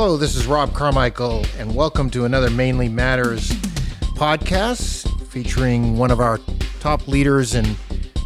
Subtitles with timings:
[0.00, 3.50] Hello, this is Rob Carmichael, and welcome to another Mainly Matters
[4.14, 6.38] podcast featuring one of our
[6.78, 7.74] top leaders in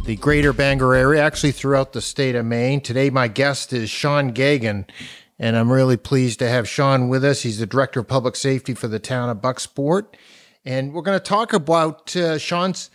[0.05, 2.79] the greater Bangor area, actually throughout the state of Maine.
[2.79, 4.87] Today, my guest is Sean Geagan,
[5.39, 7.41] and I'm really pleased to have Sean with us.
[7.41, 10.05] He's the Director of Public Safety for the town of Bucksport.
[10.63, 12.91] And we're going to talk about uh, Sean's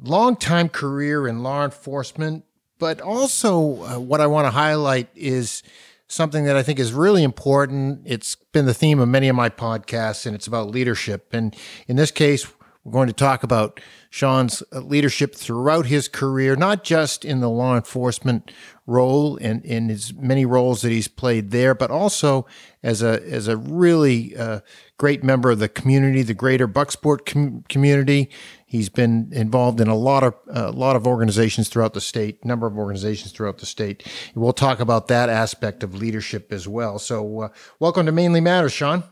[0.00, 2.44] long-time career in law enforcement,
[2.78, 5.64] but also uh, what I want to highlight is
[6.06, 8.02] something that I think is really important.
[8.04, 11.32] It's been the theme of many of my podcasts, and it's about leadership.
[11.32, 12.46] And in this case,
[12.84, 13.80] we're going to talk about
[14.10, 18.52] Sean's leadership throughout his career, not just in the law enforcement
[18.86, 22.46] role and in his many roles that he's played there, but also
[22.82, 24.60] as a as a really uh,
[24.98, 28.30] great member of the community, the greater Bucksport com- community.
[28.74, 32.66] He's been involved in a lot of a lot of organizations throughout the state, number
[32.66, 34.04] of organizations throughout the state.
[34.34, 36.98] We'll talk about that aspect of leadership as well.
[36.98, 39.04] So, uh, welcome to Mainly Matters, Sean.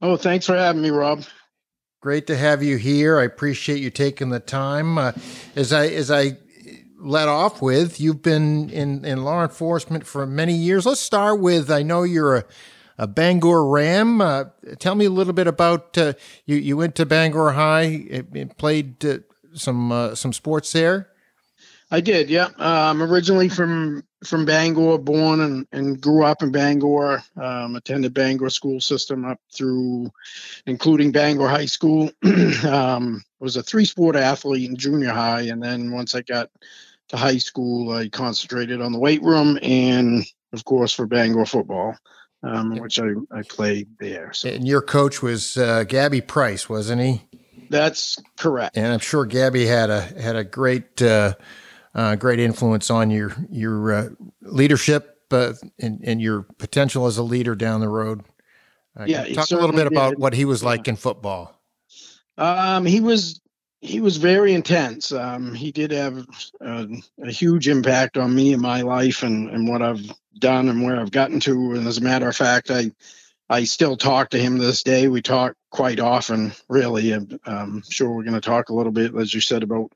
[0.00, 1.22] Oh, thanks for having me, Rob.
[2.00, 3.18] Great to have you here.
[3.18, 4.96] I appreciate you taking the time.
[4.96, 5.12] Uh,
[5.54, 6.38] as I as I
[6.98, 10.86] let off with, you've been in in law enforcement for many years.
[10.86, 12.44] Let's start with I know you're a
[13.06, 14.20] Bangor Ram.
[14.20, 14.44] Uh,
[14.78, 16.14] tell me a little bit about uh,
[16.46, 16.56] you.
[16.56, 18.24] You went to Bangor High,
[18.56, 19.18] played uh,
[19.54, 21.08] some uh, some sports there.
[21.90, 22.48] I did, yeah.
[22.58, 27.22] Uh, I'm originally from from Bangor, born and, and grew up in Bangor.
[27.40, 30.10] Um, attended Bangor school system up through,
[30.66, 32.10] including Bangor High School.
[32.68, 36.50] um, was a three sport athlete in junior high, and then once I got
[37.08, 41.96] to high school, I concentrated on the weight room and, of course, for Bangor football.
[42.42, 44.32] Um, which I, I played there.
[44.32, 44.48] So.
[44.48, 47.22] And your coach was uh, Gabby Price, wasn't he?
[47.68, 48.76] That's correct.
[48.76, 51.34] And I'm sure Gabby had a had a great uh,
[51.94, 54.08] uh, great influence on your your uh,
[54.42, 58.22] leadership uh, and, and your potential as a leader down the road.
[58.98, 59.92] Uh, yeah, talk a little bit did.
[59.92, 60.92] about what he was like yeah.
[60.92, 61.60] in football.
[62.36, 63.40] Um, he was
[63.80, 65.12] he was very intense.
[65.12, 66.26] Um, he did have
[66.60, 66.88] a,
[67.22, 71.00] a, huge impact on me and my life and, and what I've done and where
[71.00, 71.72] I've gotten to.
[71.72, 72.90] And as a matter of fact, I
[73.50, 75.08] I still talk to him this day.
[75.08, 77.12] We talk quite often, really.
[77.12, 79.90] I'm um, sure we're going to talk a little bit, as you said, about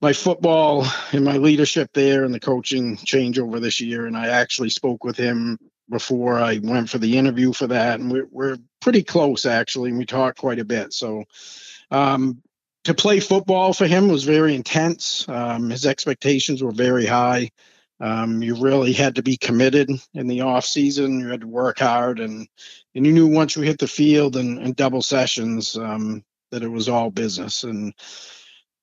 [0.00, 4.06] my football and my leadership there and the coaching changeover this year.
[4.06, 5.58] And I actually spoke with him
[5.90, 8.00] before I went for the interview for that.
[8.00, 9.90] And we're, we're pretty close, actually.
[9.90, 10.94] And we talked quite a bit.
[10.94, 11.24] So,
[11.90, 12.42] um,
[12.84, 15.28] to play football for him was very intense.
[15.28, 17.50] Um, his expectations were very high.
[18.00, 21.20] Um, you really had to be committed in the off season.
[21.20, 22.46] You had to work hard, and
[22.94, 26.68] and you knew once you hit the field and, and double sessions um, that it
[26.68, 27.64] was all business.
[27.64, 27.94] And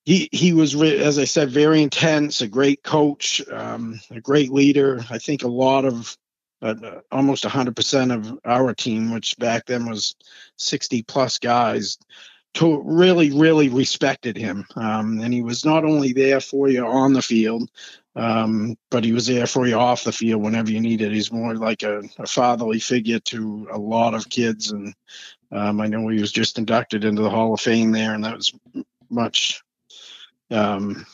[0.05, 5.03] he he was as I said very intense, a great coach, um, a great leader.
[5.09, 6.17] I think a lot of
[6.63, 10.15] uh, almost 100% of our team, which back then was
[10.57, 11.97] 60 plus guys,
[12.55, 14.65] to really really respected him.
[14.75, 17.69] Um, and he was not only there for you on the field,
[18.15, 21.11] um, but he was there for you off the field whenever you needed.
[21.11, 24.93] He's more like a, a fatherly figure to a lot of kids, and
[25.51, 28.37] um, I know he was just inducted into the Hall of Fame there, and that
[28.37, 28.53] was
[29.09, 29.63] much
[30.51, 31.05] um,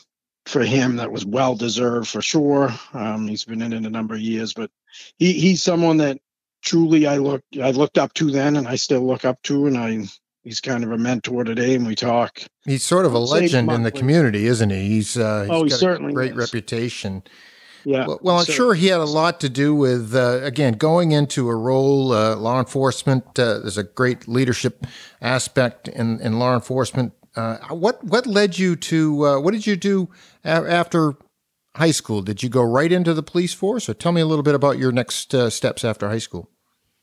[0.46, 2.70] for him that was well deserved for sure.
[2.92, 4.70] Um, he's been in it a number of years, but
[5.18, 6.18] he, he's someone that
[6.62, 9.78] truly I look I looked up to then, and I still look up to, and
[9.78, 10.04] I
[10.42, 12.42] he's kind of a mentor today, and we talk.
[12.64, 14.88] He's sort of a legend in the community, isn't he?
[14.88, 16.36] He's uh, he's oh, he certainly great is.
[16.36, 17.22] reputation.
[17.84, 18.06] Yeah.
[18.06, 21.48] Well, well I'm sure he had a lot to do with uh, again going into
[21.48, 23.38] a role uh, law enforcement.
[23.38, 24.86] Uh, there's a great leadership
[25.20, 29.76] aspect in in law enforcement uh, what what led you to uh, what did you
[29.76, 30.08] do
[30.44, 31.14] a- after
[31.76, 32.22] high school?
[32.22, 34.78] Did you go right into the police force, or tell me a little bit about
[34.78, 36.50] your next uh, steps after high school?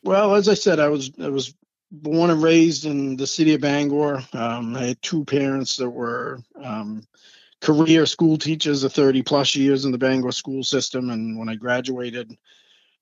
[0.03, 1.53] Well, as I said, I was I was
[1.91, 4.23] born and raised in the city of Bangor.
[4.33, 7.03] Um, I had two parents that were um,
[7.61, 11.55] career school teachers of 30 plus years in the Bangor school system, and when I
[11.55, 12.37] graduated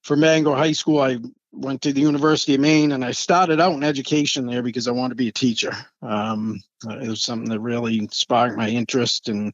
[0.04, 1.18] from Bangor High School, I
[1.56, 4.92] went to the University of Maine and I started out in education there because I
[4.92, 5.72] wanted to be a teacher.
[6.02, 9.30] Um, it was something that really sparked my interest.
[9.30, 9.54] And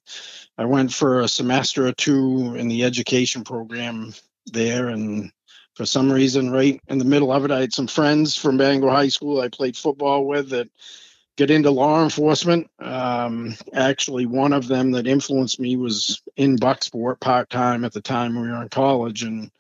[0.58, 4.14] I went for a semester or two in the education program
[4.48, 4.90] there.
[4.90, 5.32] And
[5.76, 8.90] for some reason, right in the middle of it, I had some friends from Bangor
[8.90, 10.70] High School I played football with that
[11.38, 12.70] get into law enforcement.
[12.80, 18.02] Um, actually, one of them that influenced me was in Bucksport part time at the
[18.02, 19.24] time we were in college.
[19.24, 19.52] And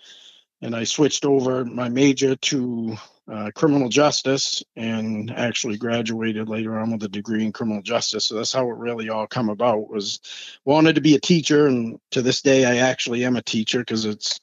[0.62, 2.96] and I switched over my major to
[3.28, 8.26] uh, criminal justice and actually graduated later on with a degree in criminal justice.
[8.26, 9.90] So that's how it really all come about.
[9.90, 10.20] Was
[10.66, 14.06] wanted to be a teacher, and to this day I actually am a teacher because
[14.06, 14.40] it's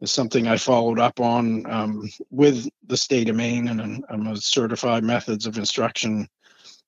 [0.00, 4.36] is something I followed up on um, with the state of Maine, and I'm a
[4.36, 6.28] certified methods of instruction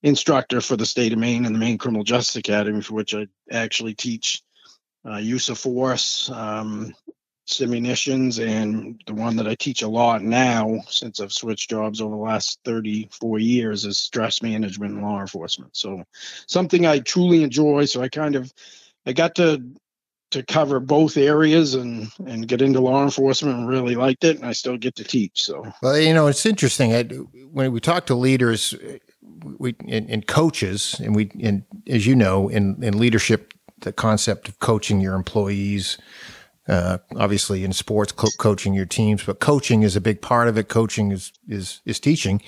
[0.03, 3.27] instructor for the state of Maine and the Maine Criminal Justice Academy, for which I
[3.51, 4.43] actually teach
[5.09, 6.95] uh, use of force, um,
[7.47, 12.15] simunitions, and the one that I teach a lot now, since I've switched jobs over
[12.15, 15.75] the last 34 years, is stress management and law enforcement.
[15.75, 16.05] So
[16.47, 17.87] something I truly enjoy.
[17.87, 18.53] So I kind of
[19.07, 19.63] I got to
[20.31, 24.47] to cover both areas and and get into law enforcement and really liked it and
[24.47, 25.65] I still get to teach so.
[25.83, 28.75] Well you know it's interesting I, when we talk to leaders
[29.59, 34.59] we and, coaches and we and as you know in in leadership the concept of
[34.59, 35.99] coaching your employees
[36.69, 40.59] uh, obviously in sports co- coaching your teams but coaching is a big part of
[40.59, 42.43] it coaching is is is teaching.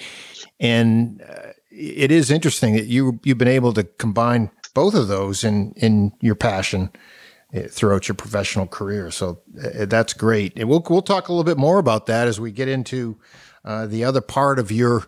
[0.58, 5.42] And uh, it is interesting that you you've been able to combine both of those
[5.42, 6.90] in in your passion
[7.70, 9.10] throughout your professional career.
[9.10, 10.52] So uh, that's great.
[10.56, 13.18] And we'll we'll talk a little bit more about that as we get into
[13.64, 15.06] uh, the other part of your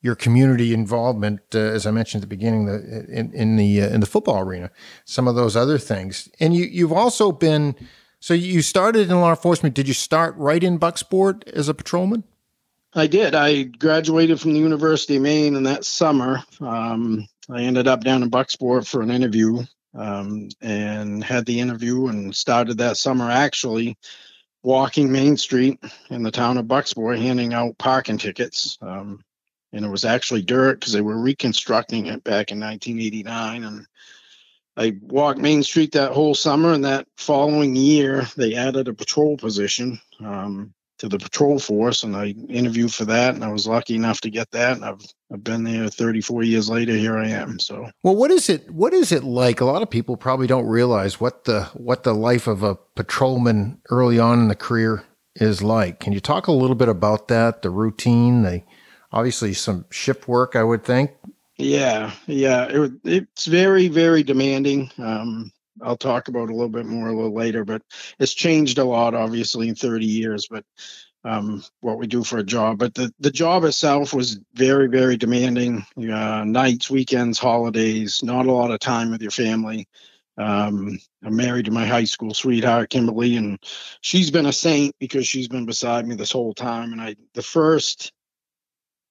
[0.00, 3.88] your community involvement, uh, as I mentioned at the beginning, the, in, in the uh,
[3.88, 4.70] in the football arena,
[5.04, 6.28] some of those other things.
[6.40, 7.74] And you you've also been
[8.20, 9.74] so you started in law enforcement.
[9.74, 12.24] Did you start right in Bucksport as a patrolman?
[12.94, 13.34] I did.
[13.34, 18.22] I graduated from the University of Maine, and that summer, um, I ended up down
[18.22, 19.64] in Bucksport for an interview
[19.98, 23.98] um, and had the interview and started that summer actually
[24.62, 25.78] walking Main Street
[26.10, 28.78] in the town of Bucksport handing out parking tickets.
[28.80, 29.22] Um,
[29.72, 33.64] and it was actually dirt because they were reconstructing it back in 1989.
[33.64, 33.86] And
[34.76, 39.36] I walked Main Street that whole summer, and that following year they added a patrol
[39.36, 40.00] position.
[40.20, 44.20] Um, to the patrol force and I interviewed for that and I was lucky enough
[44.22, 45.00] to get that and I've
[45.32, 47.90] I've been there 34 years later here I am so.
[48.02, 49.60] Well what is it what is it like?
[49.60, 53.80] A lot of people probably don't realize what the what the life of a patrolman
[53.90, 55.04] early on in the career
[55.36, 56.00] is like.
[56.00, 58.62] Can you talk a little bit about that the routine the
[59.12, 61.12] obviously some shift work I would think?
[61.56, 64.90] Yeah yeah it, it's very very demanding.
[64.98, 65.52] Um
[65.82, 67.82] I'll talk about a little bit more a little later, but
[68.18, 70.48] it's changed a lot, obviously, in 30 years.
[70.50, 70.64] But
[71.24, 75.16] um, what we do for a job, but the the job itself was very, very
[75.16, 75.84] demanding.
[75.96, 79.88] Uh, nights, weekends, holidays, not a lot of time with your family.
[80.38, 83.58] Um, I'm married to my high school sweetheart, Kimberly, and
[84.00, 86.92] she's been a saint because she's been beside me this whole time.
[86.92, 88.12] And I, the first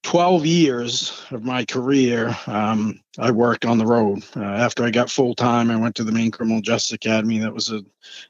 [0.04, 4.24] 12 years of my career, um, I worked on the road.
[4.36, 7.40] Uh, after I got full time, I went to the Maine Criminal Justice Academy.
[7.40, 7.84] That was a,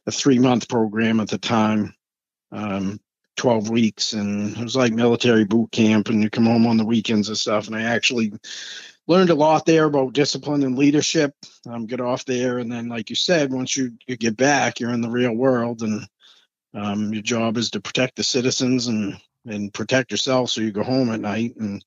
[0.05, 1.93] a three month program at the time,
[2.51, 2.99] um,
[3.35, 4.13] 12 weeks.
[4.13, 7.37] And it was like military boot camp, and you come home on the weekends and
[7.37, 7.67] stuff.
[7.67, 8.33] And I actually
[9.07, 11.33] learned a lot there about discipline and leadership.
[11.69, 12.57] Um, get off there.
[12.57, 15.83] And then, like you said, once you, you get back, you're in the real world.
[15.83, 16.07] And
[16.73, 20.83] um, your job is to protect the citizens and and protect yourself so you go
[20.83, 21.55] home at night.
[21.57, 21.83] And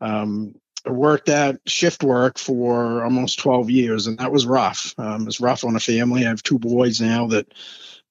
[0.00, 0.54] um,
[0.84, 4.94] worked at shift work for almost 12 years and that was rough.
[4.98, 6.24] Um, it's rough on a family.
[6.24, 7.46] I have two boys now that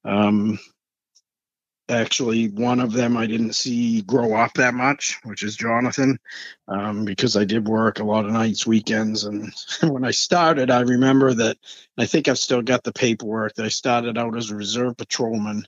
[0.06, 0.58] um,
[1.92, 6.18] actually one of them i didn't see grow up that much which is jonathan
[6.68, 9.52] um, because i did work a lot of nights weekends and
[9.84, 11.58] when i started i remember that
[11.98, 15.66] i think i've still got the paperwork that i started out as a reserve patrolman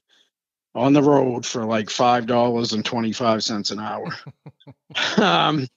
[0.76, 4.08] on the road for like five dollars and twenty five cents an hour.
[5.18, 5.68] um,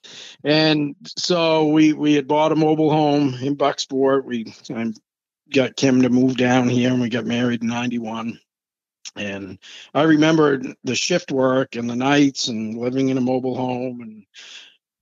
[0.43, 4.25] and so we we had bought a mobile home in Bucksport.
[4.25, 4.93] We I
[5.53, 8.39] got Kim to move down here, and we got married in '91.
[9.15, 9.57] And
[9.93, 14.25] I remember the shift work and the nights and living in a mobile home and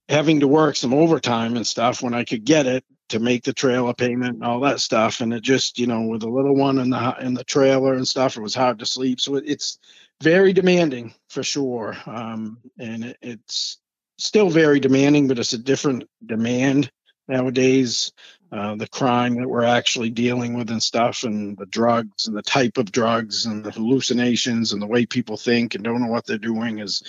[0.07, 3.53] having to work some overtime and stuff when I could get it to make the
[3.53, 5.21] trailer payment and all that stuff.
[5.21, 8.07] And it just, you know, with a little one in the in the trailer and
[8.07, 9.21] stuff, it was hard to sleep.
[9.21, 9.79] So it, it's
[10.21, 11.95] very demanding for sure.
[12.05, 13.79] Um, and it, it's
[14.17, 16.91] still very demanding, but it's a different demand
[17.27, 18.11] nowadays.
[18.51, 22.43] Uh, the crime that we're actually dealing with and stuff, and the drugs and the
[22.43, 26.25] type of drugs and the hallucinations and the way people think and don't know what
[26.25, 27.03] they're doing is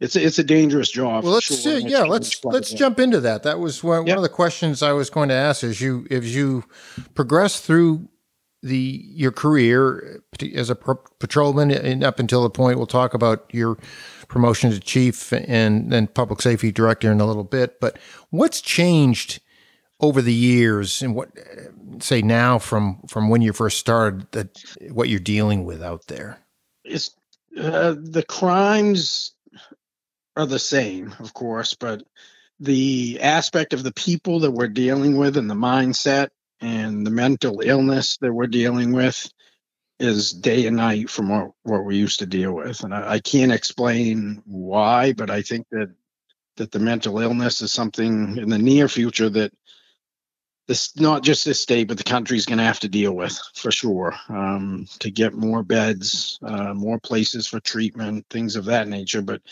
[0.00, 1.24] it's a, it's a dangerous job.
[1.24, 1.78] Well, let's sure.
[1.78, 3.44] yeah, let's let's jump into that.
[3.44, 4.16] That was one, yep.
[4.16, 6.64] one of the questions I was going to ask as you as you
[7.14, 8.08] progress through
[8.62, 10.22] the your career
[10.54, 13.78] as a patrolman and up until the point we'll talk about your
[14.26, 17.78] promotion to chief and then public safety director in a little bit.
[17.78, 17.98] But
[18.30, 19.40] what's changed
[20.00, 21.30] over the years and what
[22.00, 24.58] say now from from when you first started that
[24.90, 26.38] what you're dealing with out there?
[26.84, 27.14] It's
[27.56, 29.33] uh, the crimes
[30.36, 32.02] are the same, of course, but
[32.60, 36.28] the aspect of the people that we're dealing with and the mindset
[36.60, 39.28] and the mental illness that we're dealing with
[40.00, 42.82] is day and night from what, what we used to deal with.
[42.82, 45.94] And I, I can't explain why, but I think that
[46.56, 49.52] that the mental illness is something in the near future that
[50.66, 53.70] this not just this state but the country's going to have to deal with for
[53.70, 59.20] sure um, to get more beds uh, more places for treatment things of that nature
[59.20, 59.42] but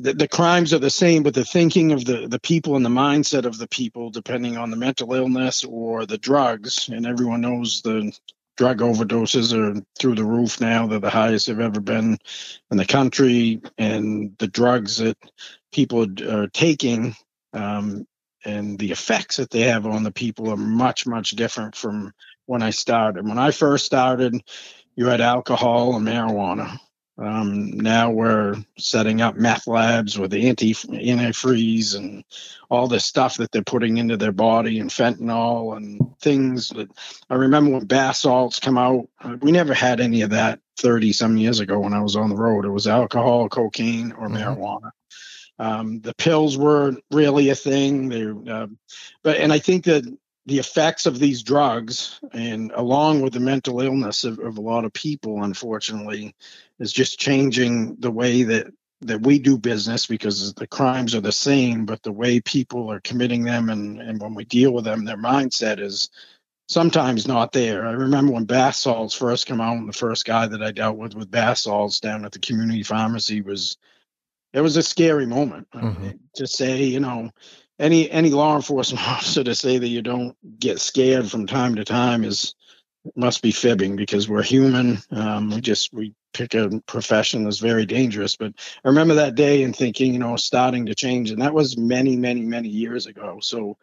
[0.00, 2.90] the, the crimes are the same but the thinking of the, the people and the
[2.90, 7.82] mindset of the people depending on the mental illness or the drugs and everyone knows
[7.82, 8.12] the
[8.56, 12.18] drug overdoses are through the roof now they're the highest they've ever been
[12.70, 15.16] in the country and the drugs that
[15.72, 17.14] people are taking
[17.52, 18.06] um,
[18.44, 22.12] and the effects that they have on the people are much much different from
[22.46, 23.26] when i started.
[23.26, 24.34] When i first started
[24.96, 26.78] you had alcohol and marijuana
[27.20, 32.24] um, now we're setting up meth labs with anti antifreeze and
[32.70, 36.88] all this stuff that they're putting into their body and fentanyl and things that
[37.28, 39.08] I remember when bath salts come out.
[39.20, 42.30] Uh, we never had any of that 30 some years ago when I was on
[42.30, 42.64] the road.
[42.64, 44.36] It was alcohol, cocaine, or mm-hmm.
[44.36, 44.90] marijuana.
[45.58, 48.08] Um, the pills weren't really a thing.
[48.08, 48.68] They, uh,
[49.22, 50.04] but and I think that
[50.46, 54.84] the effects of these drugs, and along with the mental illness of, of a lot
[54.84, 56.34] of people, unfortunately,
[56.80, 58.66] is just changing the way that
[59.02, 63.00] that we do business because the crimes are the same, but the way people are
[63.00, 66.10] committing them and, and when we deal with them, their mindset is
[66.68, 67.86] sometimes not there.
[67.86, 70.98] I remember when bath salts first come out, and the first guy that I dealt
[70.98, 73.76] with with bath salts down at the community pharmacy was
[74.52, 76.10] it was a scary moment mm-hmm.
[76.34, 77.30] to say, you know,
[77.78, 81.84] any any law enforcement officer to say that you don't get scared from time to
[81.84, 82.54] time is
[83.16, 84.98] must be fibbing because we're human.
[85.10, 88.36] Um, we just we pick a profession that's very dangerous.
[88.36, 88.52] But
[88.84, 92.16] I remember that day and thinking, you know, starting to change, and that was many,
[92.16, 93.38] many, many years ago.
[93.40, 93.76] So,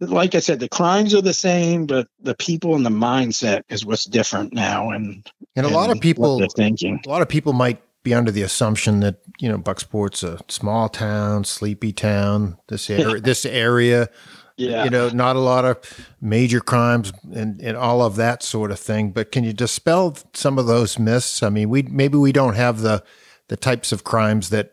[0.00, 3.86] like I said, the crimes are the same, but the people and the mindset is
[3.86, 4.90] what's different now.
[4.90, 8.30] And and a and lot of people thinking, a lot of people might be under
[8.30, 12.58] the assumption that you know Bucksport's a small town, sleepy town.
[12.68, 14.08] This area, this area,
[14.56, 14.84] yeah.
[14.84, 15.78] you know, not a lot of
[16.20, 19.12] major crimes and and all of that sort of thing.
[19.12, 21.42] But can you dispel some of those myths?
[21.42, 23.02] I mean, we maybe we don't have the
[23.48, 24.72] the types of crimes that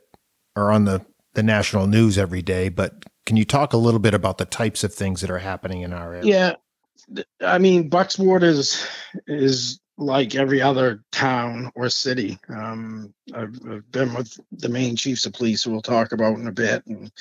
[0.56, 4.14] are on the the national news every day, but can you talk a little bit
[4.14, 6.26] about the types of things that are happening in our area?
[6.26, 8.86] Yeah, I mean, Bucksport is
[9.28, 12.40] is like every other town or city.
[12.50, 16.48] Um, I've, I've, been with the Maine chiefs of police, who we'll talk about in
[16.48, 17.12] a bit, and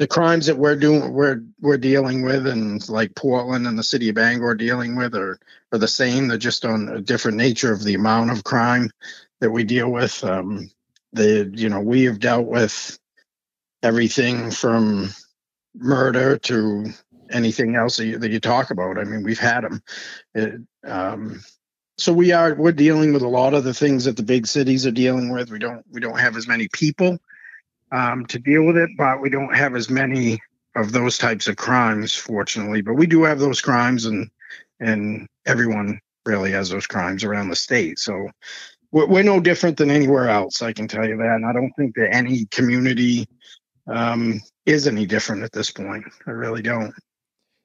[0.00, 4.08] the crimes that we're doing, we're we're dealing with, and like Portland and the city
[4.08, 5.38] of Bangor dealing with, are
[5.72, 6.26] are the same.
[6.26, 8.90] They're just on a different nature of the amount of crime
[9.40, 10.24] that we deal with.
[10.24, 10.70] Um,
[11.12, 12.98] the you know we have dealt with
[13.82, 15.10] everything from
[15.74, 16.86] murder to
[17.30, 18.98] anything else that you, that you talk about.
[18.98, 19.82] I mean, we've had them.
[20.34, 21.42] It, um,
[21.98, 24.86] so we are we're dealing with a lot of the things that the big cities
[24.86, 25.50] are dealing with.
[25.50, 27.18] We don't we don't have as many people
[27.92, 30.40] um, to deal with it, but we don't have as many
[30.76, 32.82] of those types of crimes, fortunately.
[32.82, 34.30] But we do have those crimes, and
[34.80, 37.98] and everyone really has those crimes around the state.
[37.98, 38.28] So
[38.92, 40.62] we're, we're no different than anywhere else.
[40.62, 43.26] I can tell you that, and I don't think that any community
[43.86, 46.04] um, is any different at this point.
[46.26, 46.94] I really don't.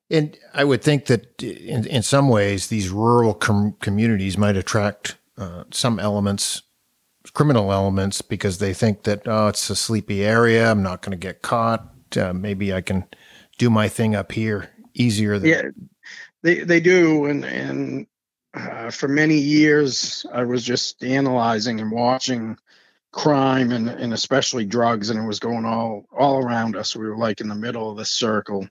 [0.09, 5.17] And I would think that in, in some ways, these rural com- communities might attract
[5.37, 6.61] uh, some elements,
[7.35, 10.71] criminal elements, because they think that, oh, it's a sleepy area.
[10.71, 11.87] I'm not going to get caught.
[12.17, 13.05] Uh, maybe I can
[13.59, 15.37] do my thing up here easier.
[15.37, 15.61] Than- yeah,
[16.41, 17.25] they, they do.
[17.25, 18.07] And, and
[18.55, 22.57] uh, for many years, I was just analyzing and watching
[23.11, 26.95] crime and, and especially drugs, and it was going all, all around us.
[26.95, 28.67] We were like in the middle of the circle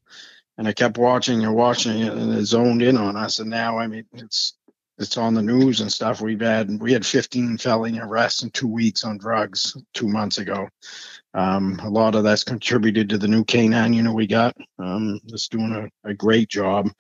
[0.57, 3.39] and I kept watching and watching it, and it zoned in on us.
[3.41, 4.55] And now, I mean, it's
[4.99, 6.21] it's on the news and stuff.
[6.21, 10.69] We've had we had 15 felony arrests in two weeks on drugs two months ago.
[11.35, 14.57] Um, a lot of that's contributed to the new canine unit we got.
[14.79, 16.91] Um, it's doing a, a great job,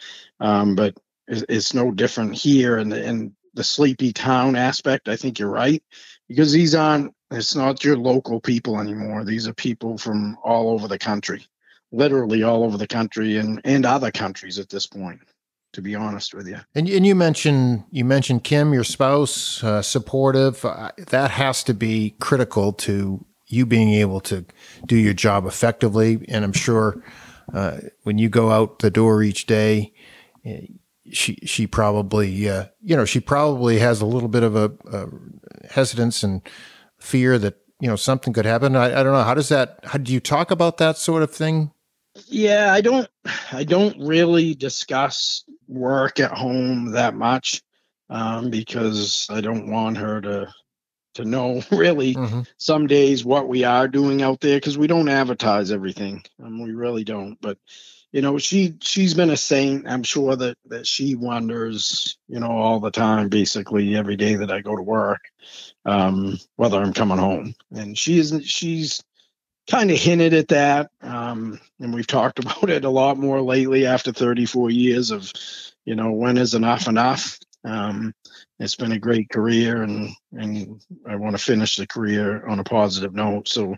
[0.40, 0.96] um, but
[1.28, 2.78] it's, it's, no different here.
[2.78, 5.82] And the, and the sleepy town aspect, I think you're right,
[6.28, 7.14] because these aren't.
[7.30, 9.24] It's not your local people anymore.
[9.24, 11.46] These are people from all over the country
[11.92, 15.20] literally all over the country and and other countries at this point
[15.74, 16.58] to be honest with you.
[16.74, 20.64] And, and you mentioned you mentioned kim your spouse uh, supportive.
[20.64, 24.44] Uh, that has to be critical to you being able to
[24.86, 26.24] do your job effectively.
[26.28, 27.02] And i'm sure
[27.52, 29.92] uh, when you go out the door each day
[30.44, 30.66] eh,
[31.12, 35.06] she she probably uh, you know she probably has a little bit of a, a
[35.70, 36.40] hesitance and
[36.98, 38.76] fear that you know something could happen.
[38.76, 39.22] I, I, don't know.
[39.22, 41.72] How does that how do you talk about that sort of thing?
[42.26, 43.08] Yeah, I don't
[43.52, 47.62] I don't really discuss work at home that much.
[48.10, 50.52] um, because I don't want her to
[51.14, 55.08] to know really hmm some days what we are doing out there because we don't
[55.08, 56.22] advertise everything.
[56.42, 57.38] Um, we really don't.
[57.40, 57.58] But
[58.12, 59.86] you know, she she's been a saint.
[59.88, 64.50] I'm sure that that she wonders, you know, all the time, basically every day that
[64.50, 65.20] I go to work,
[65.84, 67.54] um, whether I'm coming home.
[67.72, 68.44] And she isn't.
[68.44, 69.02] she's
[69.70, 70.90] kind of hinted at that.
[71.00, 75.32] Um, and we've talked about it a lot more lately after 34 years of,
[75.84, 77.38] you know, when is enough enough?
[77.64, 78.12] Um,
[78.58, 82.64] it's been a great career and and I want to finish the career on a
[82.64, 83.48] positive note.
[83.48, 83.76] So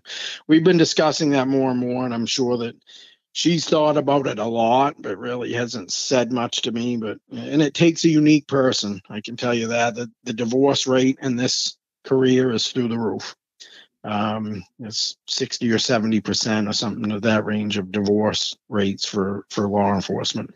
[0.48, 2.74] we've been discussing that more and more, and I'm sure that
[3.32, 6.96] she's thought about it a lot, but really hasn't said much to me.
[6.96, 9.94] But and it takes a unique person, I can tell you that.
[9.94, 13.36] The the divorce rate in this career is through the roof
[14.06, 19.44] um, it's 60 or 70 percent or something of that range of divorce rates for
[19.50, 20.54] for law enforcement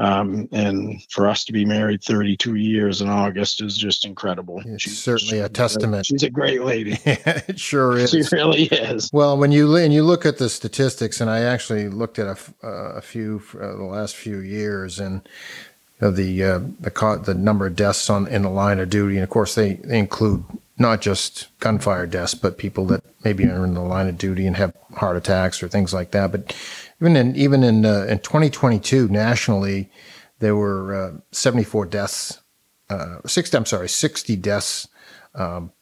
[0.00, 4.90] um, and for us to be married 32 years in august is just incredible It's
[4.90, 6.06] certainly a testament.
[6.06, 8.10] she's a great lady it sure is.
[8.10, 11.88] she really is Well, when you and you look at the statistics, and I actually
[11.88, 15.22] looked at a, uh, a few uh, the last few years, and
[16.00, 19.14] of the uh, the co- the number of deaths on in the line of duty,
[19.16, 20.44] and of course they, they include
[20.78, 24.56] not just gunfire deaths, but people that maybe are in the line of duty and
[24.56, 26.30] have heart attacks or things like that.
[26.32, 26.54] But
[27.00, 29.90] even in even in uh, in 2022 nationally,
[30.38, 32.40] there were uh, 74 deaths,
[32.90, 34.88] uh, 60 I'm sorry, 60 deaths
[35.34, 35.72] um,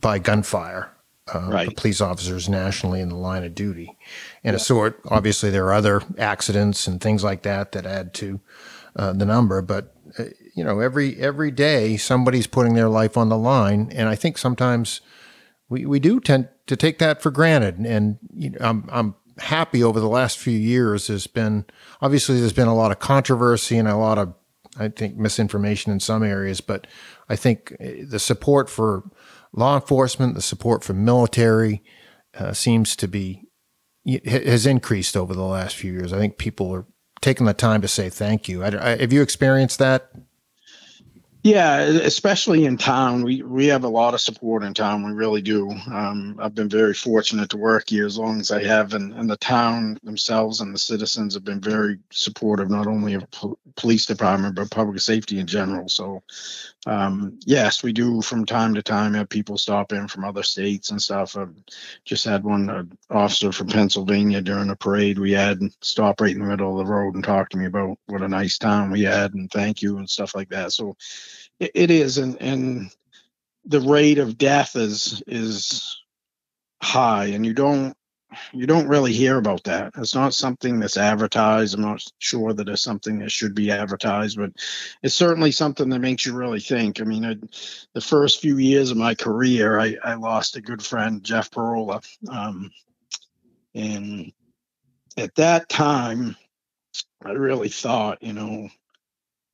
[0.00, 0.92] by gunfire.
[1.34, 1.76] Uh, Right.
[1.76, 3.98] police officers nationally in the line of duty,
[4.44, 5.00] and a sort.
[5.08, 8.38] Obviously, there are other accidents and things like that that add to
[8.96, 9.62] uh, the number.
[9.62, 10.24] But uh,
[10.54, 14.38] you know, every every day somebody's putting their life on the line, and I think
[14.38, 15.00] sometimes
[15.68, 17.78] we, we do tend to take that for granted.
[17.78, 21.08] And you know, I'm I'm happy over the last few years.
[21.08, 21.66] There's been
[22.00, 24.34] obviously there's been a lot of controversy and a lot of
[24.78, 26.86] I think misinformation in some areas, but
[27.28, 29.04] I think uh, the support for
[29.52, 31.82] law enforcement, the support for military,
[32.38, 33.42] uh, seems to be
[34.24, 36.12] has increased over the last few years.
[36.12, 36.86] I think people are
[37.20, 38.62] taking the time to say thank you.
[38.62, 40.10] I, I, have you experienced that?
[41.46, 45.04] Yeah, especially in town, we we have a lot of support in town.
[45.04, 45.70] We really do.
[45.70, 49.30] Um, I've been very fortunate to work here as long as I have, and, and
[49.30, 54.06] the town themselves and the citizens have been very supportive, not only of pol- police
[54.06, 55.88] department but public safety in general.
[55.88, 56.24] So,
[56.86, 60.90] um, yes, we do from time to time have people stop in from other states
[60.90, 61.36] and stuff.
[61.36, 61.52] I've
[62.04, 66.38] just had one uh, officer from Pennsylvania during a parade we had stop right in
[66.38, 69.02] the middle of the road and talk to me about what a nice town we
[69.02, 70.72] had and thank you and stuff like that.
[70.72, 70.96] So
[71.58, 72.94] it, it is, and and
[73.64, 76.00] the rate of death is is
[76.80, 77.96] high, and you don't
[78.52, 79.92] you don't really hear about that.
[79.96, 81.74] It's not something that's advertised.
[81.74, 84.52] I'm not sure that it's something that should be advertised, but
[85.02, 87.00] it's certainly something that makes you really think.
[87.00, 87.36] I mean, I,
[87.94, 92.00] the first few years of my career, I, I lost a good friend, Jeff Parola,
[92.30, 92.70] um,
[93.74, 94.32] and
[95.16, 96.36] at that time,
[97.24, 98.68] I really thought, you know,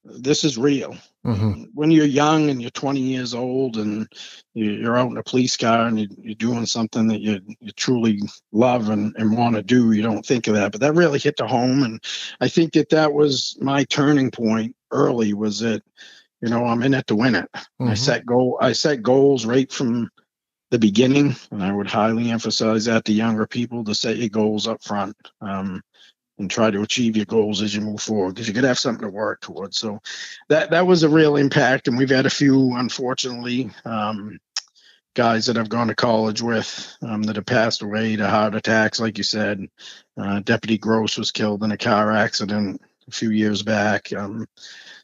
[0.05, 0.97] this is real.
[1.25, 1.65] Mm-hmm.
[1.75, 4.09] When you're young and you're 20 years old and
[4.55, 7.71] you- you're out in a police car and you- you're doing something that you, you
[7.73, 10.73] truly love and, and want to do, you don't think of that.
[10.73, 11.85] But that really hit the home.
[11.85, 12.03] And
[12.41, 15.83] I think that that was my turning point early was that,
[16.41, 17.49] you know, I'm in it to win it.
[17.55, 17.99] I Mhm.
[17.99, 18.59] set goal.
[18.61, 20.11] I set goals right from
[20.73, 24.67] the beginning, and I would highly emphasize that to younger people to set your goals
[24.67, 25.15] up front.
[25.41, 25.83] Um,
[26.43, 29.07] and try to achieve your goals as you move forward because you could have something
[29.07, 29.79] to work towards.
[29.79, 30.03] So
[30.49, 34.39] that that was a real impact, and we've had a few, unfortunately, um,
[35.15, 39.01] guys that I've gone to college with um, that have passed away to heart attacks,
[39.01, 39.69] like you said.
[40.17, 44.13] Uh, Deputy Gross was killed in a car accident a few years back.
[44.13, 44.47] Um,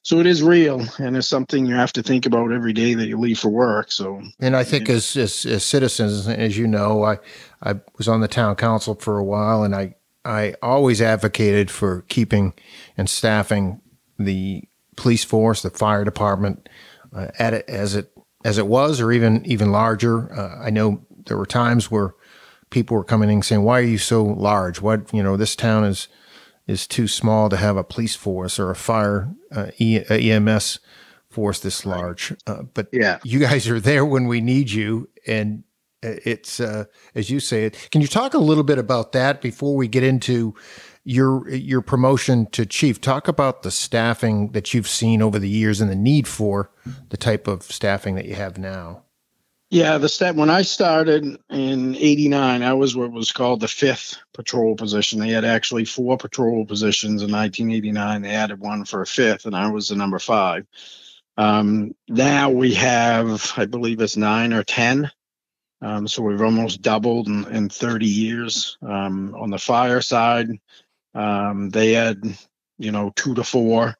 [0.03, 3.07] so it is real, and it's something you have to think about every day that
[3.07, 3.93] you leave for work.
[3.93, 7.19] So And I think as, as as citizens, as you know, I
[7.63, 9.95] I was on the town council for a while, and I
[10.29, 12.53] I always advocated for keeping
[12.97, 13.81] and staffing
[14.19, 14.65] the
[14.97, 16.69] police force, the fire department,
[17.15, 18.13] uh, at it as it
[18.45, 20.33] as it was, or even even larger.
[20.33, 22.15] Uh, I know there were times where
[22.69, 24.83] people were coming in saying, "Why are you so large?
[24.83, 26.09] What you know, this town is
[26.67, 30.79] is too small to have a police force or a fire uh, e- uh, EMS
[31.31, 35.65] force this large." Uh, but yeah, you guys are there when we need you and
[36.03, 36.85] it's uh,
[37.15, 40.03] as you say it can you talk a little bit about that before we get
[40.03, 40.55] into
[41.05, 45.81] your your promotion to chief talk about the staffing that you've seen over the years
[45.81, 46.71] and the need for
[47.09, 49.03] the type of staffing that you have now
[49.71, 54.17] Yeah, the step when I started in '89, I was what was called the fifth
[54.33, 55.21] patrol position.
[55.21, 58.23] They had actually four patrol positions in 1989.
[58.23, 60.67] They added one for a fifth, and I was the number five.
[61.39, 65.11] Um, now we have, I believe it's nine or 10.
[65.81, 68.77] Um, so we've almost doubled in, in 30 years.
[68.83, 70.49] Um, on the fire side,
[71.15, 72.23] um, they had,
[72.79, 73.95] you know, two to four.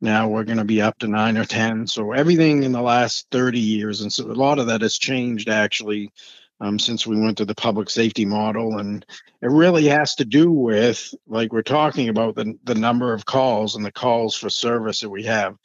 [0.00, 1.86] Now we're going to be up to nine or 10.
[1.86, 5.48] So everything in the last 30 years, and so a lot of that has changed
[5.48, 6.12] actually
[6.60, 8.78] um, since we went to the public safety model.
[8.78, 9.04] And
[9.42, 13.76] it really has to do with, like we're talking about, the, the number of calls
[13.76, 15.56] and the calls for service that we have.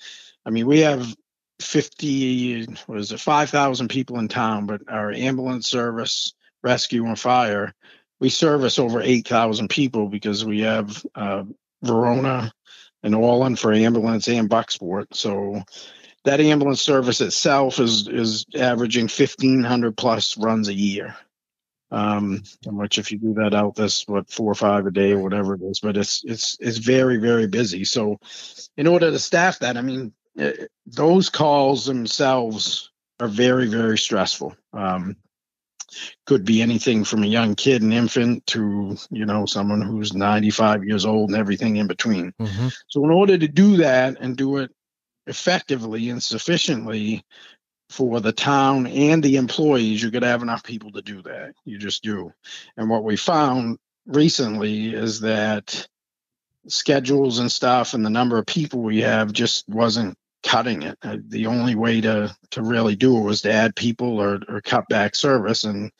[0.45, 1.15] I mean, we have
[1.59, 7.73] 50, what is it, 5,000 people in town, but our ambulance service, rescue, and fire,
[8.19, 11.43] we service over 8,000 people because we have uh,
[11.83, 12.51] Verona
[13.03, 15.07] and Orland for ambulance and Bucksport.
[15.13, 15.63] So
[16.25, 21.15] that ambulance service itself is is averaging 1,500 plus runs a year.
[21.91, 25.19] Um, which if you do that out, that's what four or five a day or
[25.23, 25.79] whatever it is.
[25.79, 27.83] But it's it's it's very very busy.
[27.83, 28.19] So,
[28.77, 30.13] in order to staff that, I mean,
[30.85, 34.55] those calls themselves are very very stressful.
[34.73, 35.15] Um,
[36.25, 40.83] could be anything from a young kid an infant to you know someone who's 95
[40.83, 42.33] years old and everything in between.
[42.39, 42.67] Mm-hmm.
[42.87, 44.71] so in order to do that and do it
[45.27, 47.23] effectively and sufficiently
[47.89, 51.53] for the town and the employees you got to have enough people to do that.
[51.65, 52.31] You just do.
[52.77, 55.87] And what we found recently is that
[56.67, 60.97] schedules and stuff and the number of people we have just wasn't cutting it.
[61.03, 64.61] Uh, the only way to to really do it was to add people or or
[64.61, 65.91] cut back service, and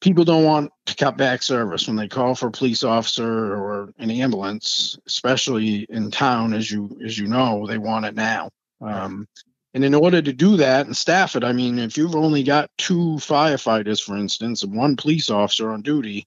[0.00, 3.92] people don't want to cut back service when they call for a police officer or
[3.98, 8.50] an ambulance, especially in town, as you as you know, they want it now.
[8.80, 9.26] Um,
[9.74, 12.70] and in order to do that and staff it, I mean, if you've only got
[12.78, 16.26] two firefighters, for instance, and one police officer on duty,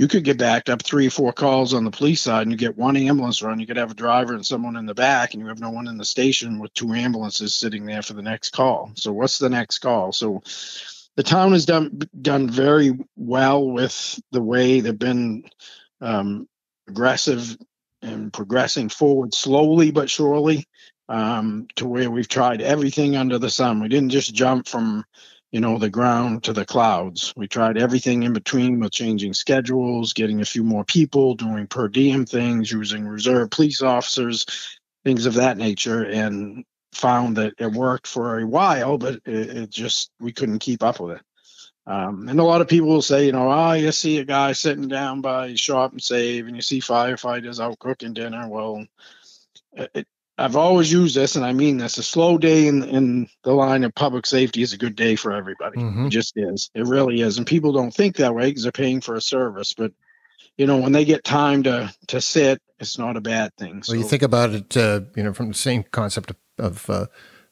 [0.00, 2.56] you could get backed up three or four calls on the police side and you
[2.56, 3.60] get one ambulance run.
[3.60, 5.88] You could have a driver and someone in the back, and you have no one
[5.88, 8.92] in the station with two ambulances sitting there for the next call.
[8.94, 10.12] So, what's the next call?
[10.12, 10.42] So,
[11.16, 15.44] the town has done done very well with the way they've been
[16.00, 16.48] um,
[16.88, 17.58] aggressive
[18.00, 20.66] and progressing forward slowly but surely
[21.10, 23.82] um, to where we've tried everything under the sun.
[23.82, 25.04] We didn't just jump from
[25.52, 27.32] you know, the ground to the clouds.
[27.36, 31.88] We tried everything in between with changing schedules, getting a few more people, doing per
[31.88, 34.46] diem things, using reserve police officers,
[35.04, 39.70] things of that nature, and found that it worked for a while, but it, it
[39.70, 41.22] just, we couldn't keep up with it.
[41.86, 44.52] Um, and a lot of people will say, you know, oh, you see a guy
[44.52, 48.48] sitting down by shop and save, and you see firefighters out cooking dinner.
[48.48, 48.86] Well,
[49.72, 50.06] it,
[50.40, 53.84] I've always used this, and I mean this: a slow day in in the line
[53.84, 55.78] of public safety is a good day for everybody.
[55.78, 56.06] Mm-hmm.
[56.06, 56.70] It just is.
[56.74, 59.74] It really is, and people don't think that way because they're paying for a service.
[59.74, 59.92] But
[60.56, 63.74] you know, when they get time to to sit, it's not a bad thing.
[63.74, 66.90] Well, so, you think about it, uh, you know, from the same concept of, of
[66.90, 67.06] uh,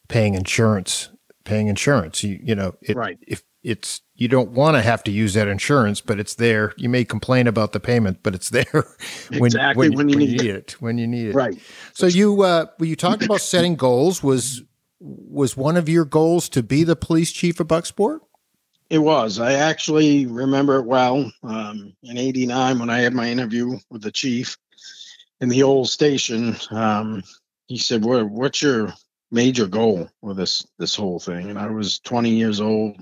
[0.07, 1.09] paying insurance.
[1.45, 3.17] Paying insurance, you you know, it, right?
[3.25, 6.73] If it's you don't want to have to use that insurance, but it's there.
[6.77, 8.85] You may complain about the payment, but it's there
[9.29, 10.71] when, exactly when, when, you, when need, you need it.
[10.79, 11.59] When you need it, right?
[11.93, 14.63] So you uh, when you talked about setting goals, was
[14.99, 18.19] was one of your goals to be the police chief of Bucksport?
[18.89, 19.39] It was.
[19.39, 21.31] I actually remember it well.
[21.43, 24.57] Um, in '89, when I had my interview with the chief
[25.41, 27.23] in the old station, um,
[27.67, 28.29] he said, "What?
[28.29, 28.93] What's your
[29.31, 31.49] major goal with this this whole thing.
[31.49, 32.97] And I was 20 years old,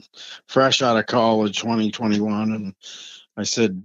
[0.48, 2.76] fresh out of college, 2021, and
[3.36, 3.82] I said,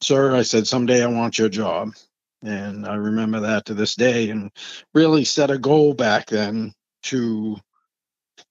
[0.00, 1.94] "Sir, I said someday I want your job."
[2.42, 4.50] And I remember that to this day, and
[4.94, 6.72] really set a goal back then
[7.04, 7.56] to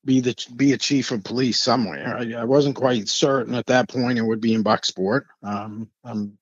[0.04, 2.18] be the be a chief of police somewhere.
[2.18, 5.26] I, I wasn't quite certain at that point it would be in Bucksport.
[5.44, 6.38] Um, I'm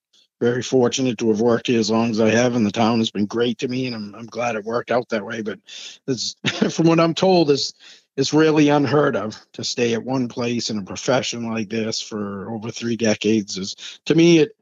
[0.46, 3.10] very fortunate to have worked here as long as I have, and the town has
[3.10, 5.42] been great to me, and I'm, I'm glad it worked out that way.
[5.42, 5.60] But
[6.08, 6.36] it's,
[6.70, 7.74] from what I'm told, is
[8.16, 12.52] it's really unheard of to stay at one place in a profession like this for
[12.52, 13.58] over three decades.
[13.58, 14.56] Is to me, it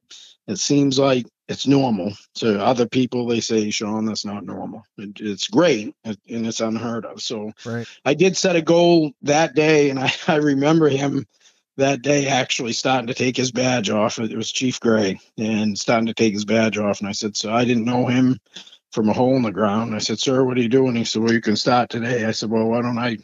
[0.48, 2.14] it seems like it's normal.
[2.36, 7.06] To other people, they say, "Sean, that's not normal." It, it's great, and it's unheard
[7.06, 7.22] of.
[7.22, 7.88] So, right.
[8.06, 11.28] I did set a goal that day, and I, I remember him
[11.78, 14.20] that day actually starting to take his badge off.
[14.20, 17.00] It was Chief Gray and starting to take his badge off.
[17.00, 18.40] And I said, So I didn't know him
[18.92, 19.96] from a hole in the ground.
[19.96, 20.96] I said, Sir, what are you doing?
[20.96, 22.26] He said, Well, you can start today.
[22.26, 23.18] I said, Well, why don't I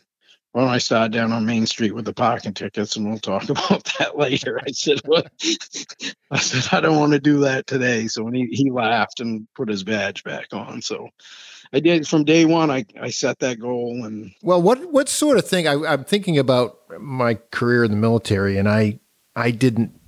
[0.52, 3.44] why don't I start down on Main Street with the parking tickets and we'll talk
[3.50, 4.60] about that later.
[4.66, 5.24] I said, Well
[6.32, 8.08] I said, I don't want to do that today.
[8.08, 10.82] So when he, he laughed and put his badge back on.
[10.82, 11.10] So
[11.72, 12.72] I did from day one.
[12.72, 15.68] I, I set that goal and well, what what sort of thing?
[15.68, 19.00] I, I'm thinking about my career in the military, and I
[19.36, 20.00] I didn't.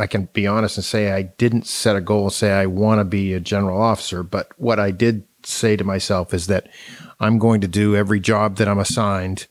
[0.00, 3.00] I can be honest and say I didn't set a goal and say I want
[3.00, 6.68] to be a general officer, but what I did say to myself is that
[7.18, 9.48] I'm going to do every job that I'm assigned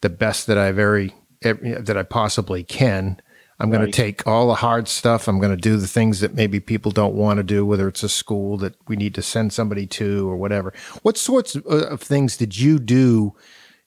[0.00, 3.20] the best that I very that I possibly can.
[3.60, 3.92] I'm going right.
[3.92, 5.28] to take all the hard stuff.
[5.28, 8.02] I'm going to do the things that maybe people don't want to do, whether it's
[8.02, 10.72] a school that we need to send somebody to or whatever.
[11.02, 13.34] What sorts of things did you do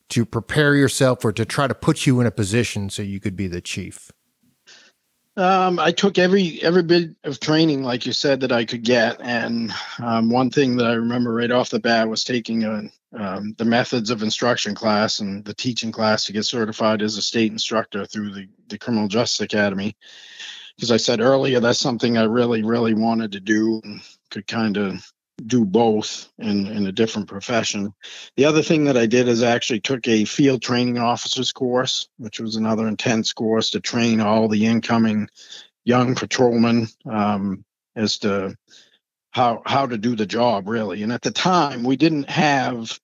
[0.10, 3.36] to prepare yourself or to try to put you in a position so you could
[3.36, 4.12] be the chief?
[5.36, 9.22] Um, I took every every bit of training, like you said, that I could get,
[9.22, 13.54] and um, one thing that I remember right off the bat was taking a, um,
[13.58, 17.52] the methods of instruction class and the teaching class to get certified as a state
[17.52, 19.96] instructor through the, the Criminal Justice Academy.
[20.76, 24.78] Because I said earlier, that's something I really, really wanted to do and could kind
[24.78, 25.12] of
[25.46, 27.94] do both in, in a different profession.
[28.36, 32.10] The other thing that I did is I actually took a field training officers course,
[32.18, 35.30] which was another intense course to train all the incoming
[35.86, 37.64] young patrolmen um,
[37.96, 38.56] as to
[39.38, 41.04] how how to do the job really.
[41.04, 43.00] And at the time, we didn't have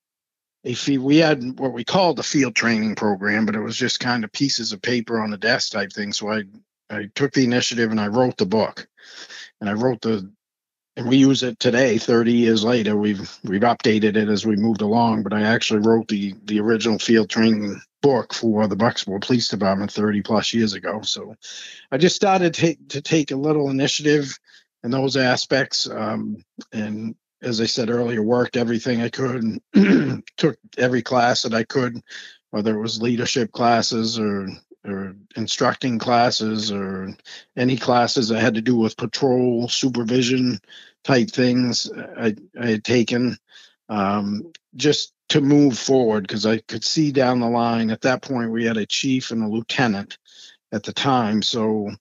[0.65, 0.97] a fee.
[0.97, 4.31] We had what we called the field training program, but it was just kind of
[4.31, 6.11] pieces of paper on a desk type thing.
[6.11, 6.43] So I
[6.89, 8.87] I took the initiative and I wrote the book,
[9.61, 10.29] and I wrote the
[10.95, 14.81] and we use it today 30 years later we've we've updated it as we moved
[14.81, 19.47] along but i actually wrote the the original field training book for the bucksport police
[19.47, 21.35] department 30 plus years ago so
[21.91, 24.37] i just started to, to take a little initiative
[24.83, 26.37] in those aspects um,
[26.71, 29.59] and as i said earlier worked everything i could
[30.37, 31.99] took every class that i could
[32.51, 34.47] whether it was leadership classes or
[34.85, 37.15] or instructing classes or
[37.55, 40.59] any classes that had to do with patrol supervision
[41.05, 43.37] type things I, I had taken
[43.89, 48.51] um, just to move forward because I could see down the line at that point
[48.51, 50.17] we had a chief and a lieutenant
[50.71, 51.41] at the time.
[51.41, 51.91] So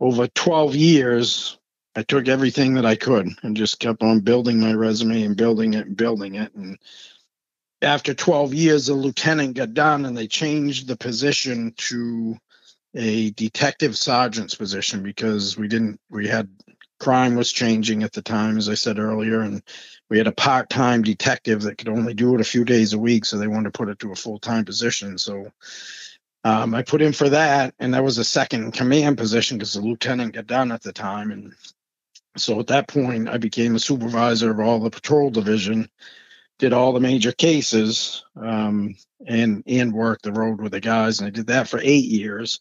[0.00, 1.58] over 12 years,
[1.96, 5.72] I took everything that I could and just kept on building my resume and building
[5.72, 6.54] it and building it.
[6.54, 6.78] And
[7.80, 12.36] after 12 years, the lieutenant got done and they changed the position to
[12.94, 16.50] a detective sergeant's position because we didn't, we had
[16.98, 19.62] crime was changing at the time, as I said earlier, and
[20.08, 22.98] we had a part time detective that could only do it a few days a
[22.98, 23.24] week.
[23.24, 25.18] So they wanted to put it to a full time position.
[25.18, 25.50] So
[26.44, 29.80] um, I put in for that, and that was a second command position because the
[29.80, 31.32] lieutenant got done at the time.
[31.32, 31.52] And
[32.36, 35.88] so at that point, I became a supervisor of all the patrol division
[36.58, 38.94] did all the major cases um,
[39.26, 41.20] and and worked the road with the guys.
[41.20, 42.60] And i did that for eight years.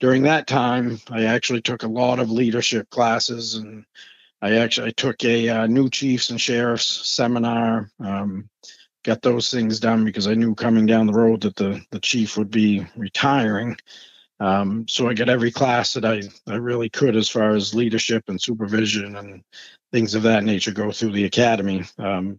[0.00, 3.84] During that time i actually took a lot of leadership classes and
[4.40, 8.48] i actually I took a uh, new chiefs and sheriffs seminar um,
[9.04, 12.36] got those things done because i knew coming down the road that the, the chief
[12.36, 13.76] would be retiring
[14.42, 18.24] um, so i got every class that I, I really could as far as leadership
[18.28, 19.42] and supervision and
[19.92, 22.38] things of that nature go through the academy um,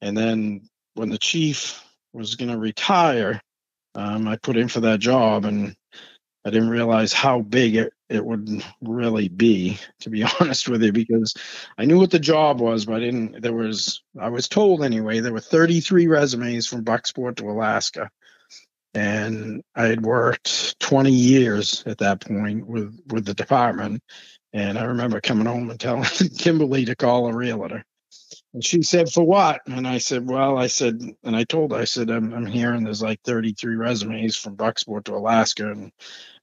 [0.00, 3.40] and then when the chief was going to retire,
[3.94, 5.76] um, I put in for that job and
[6.44, 10.92] I didn't realize how big it, it would really be, to be honest with you,
[10.92, 11.34] because
[11.76, 13.42] I knew what the job was, but I didn't.
[13.42, 18.10] There was, I was told anyway, there were 33 resumes from Bucksport to Alaska.
[18.96, 24.02] And I had worked 20 years at that point with, with the department.
[24.54, 26.04] And I remember coming home and telling
[26.38, 27.84] Kimberly to call a realtor.
[28.54, 29.60] And she said, For what?
[29.66, 32.72] And I said, Well, I said, and I told her, I said, I'm, I'm here
[32.72, 35.92] and there's like 33 resumes from Bucksport to Alaska, and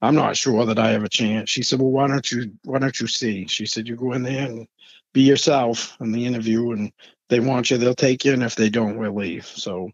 [0.00, 1.50] I'm not sure that I have a chance.
[1.50, 3.48] She said, Well, why don't you, why don't you see?
[3.48, 4.68] She said, You go in there and
[5.12, 6.92] be yourself in the interview, and
[7.30, 9.44] they want you, they'll take you, and if they don't, we'll leave.
[9.44, 9.90] So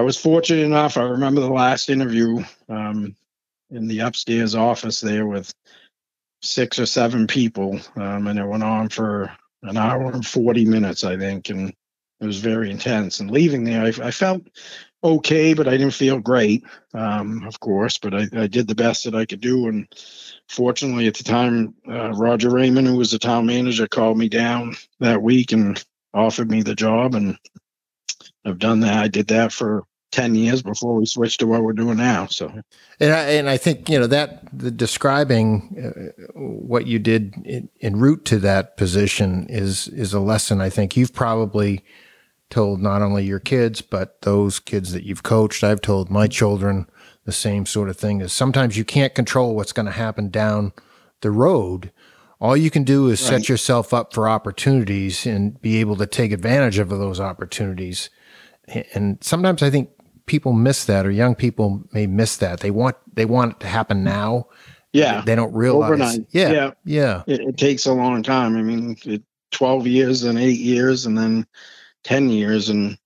[0.00, 0.96] I was fortunate enough.
[0.96, 3.14] I remember the last interview um,
[3.68, 5.52] in the upstairs office there with
[6.40, 9.30] six or seven people, um, and it went on for
[9.62, 11.50] an hour and 40 minutes, I think.
[11.50, 11.74] And
[12.18, 13.20] it was very intense.
[13.20, 14.40] And leaving there, I, I felt
[15.04, 17.98] okay, but I didn't feel great, um, of course.
[17.98, 19.68] But I, I, did the best that I could do.
[19.68, 19.86] And
[20.48, 24.76] fortunately, at the time, uh, Roger Raymond, who was the town manager, called me down
[25.00, 25.84] that week and
[26.14, 27.14] offered me the job.
[27.14, 27.36] And
[28.46, 29.04] I've done that.
[29.04, 32.52] I did that for 10 years before we switched to what we're doing now so.
[32.98, 37.68] And I, and I think you know that the describing uh, what you did in,
[37.80, 40.96] en route to that position is is a lesson I think.
[40.96, 41.84] You've probably
[42.48, 45.62] told not only your kids but those kids that you've coached.
[45.62, 46.86] I've told my children
[47.24, 50.72] the same sort of thing is sometimes you can't control what's going to happen down
[51.20, 51.92] the road.
[52.40, 53.38] All you can do is right.
[53.40, 58.10] set yourself up for opportunities and be able to take advantage of those opportunities.
[58.94, 59.90] And sometimes I think
[60.30, 62.60] people miss that, or young people may miss that.
[62.60, 64.46] They want they want it to happen now.
[64.92, 65.90] Yeah, they don't realize.
[65.90, 66.26] Overnight.
[66.30, 67.22] Yeah, yeah, yeah.
[67.26, 68.56] It, it, takes a long time.
[68.56, 71.46] I mean, it, twelve years and eight years, and then
[72.04, 72.68] 10 years.
[72.68, 72.96] And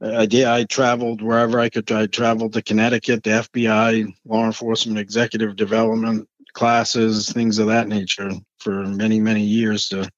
[0.00, 1.90] uh, I did, I traveled wherever I could.
[1.92, 8.30] I traveled to Connecticut, the FBI, law enforcement, executive development classes, things of that nature
[8.58, 10.08] for many, many years to,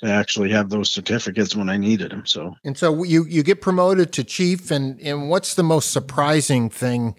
[0.00, 2.26] to actually have those certificates when I needed them.
[2.26, 6.68] So, and so you, you get promoted to chief and, and what's the most surprising
[6.68, 7.16] thing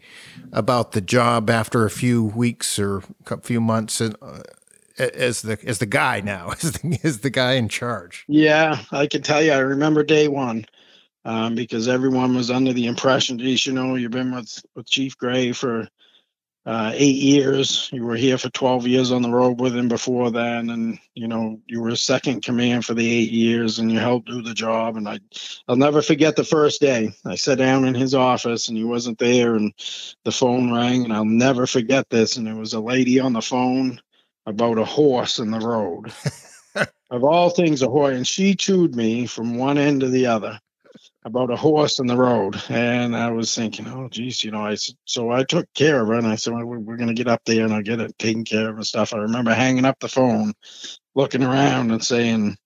[0.52, 4.02] about the job after a few weeks or a few months?
[4.02, 4.42] And, uh,
[4.98, 8.26] as the as the guy now as the, as the guy in charge.
[8.28, 9.52] Yeah, I can tell you.
[9.52, 10.66] I remember day one
[11.26, 15.18] um, because everyone was under the impression, geez, you know, you've been with with Chief
[15.18, 15.88] Gray for
[16.66, 17.90] uh, eight years.
[17.94, 21.28] You were here for twelve years on the road with him before then, and you
[21.28, 24.98] know you were second command for the eight years, and you helped do the job.
[24.98, 25.20] And I,
[25.68, 27.12] I'll never forget the first day.
[27.26, 29.74] I sat down in his office, and he wasn't there, and
[30.24, 32.38] the phone rang, and I'll never forget this.
[32.38, 34.02] And there was a lady on the phone
[34.46, 36.12] about a horse in the road.
[37.12, 38.16] of all things, a horse.
[38.16, 40.60] And she chewed me from one end to the other
[41.26, 42.56] about a horse in the road.
[42.70, 46.14] And I was thinking, oh, geez, you know, I so I took care of her
[46.14, 48.46] and I said, well, we're going to get up there and I'll get it taken
[48.46, 49.14] care of and stuff.
[49.14, 50.54] I remember hanging up the phone,
[51.16, 52.58] looking around and saying,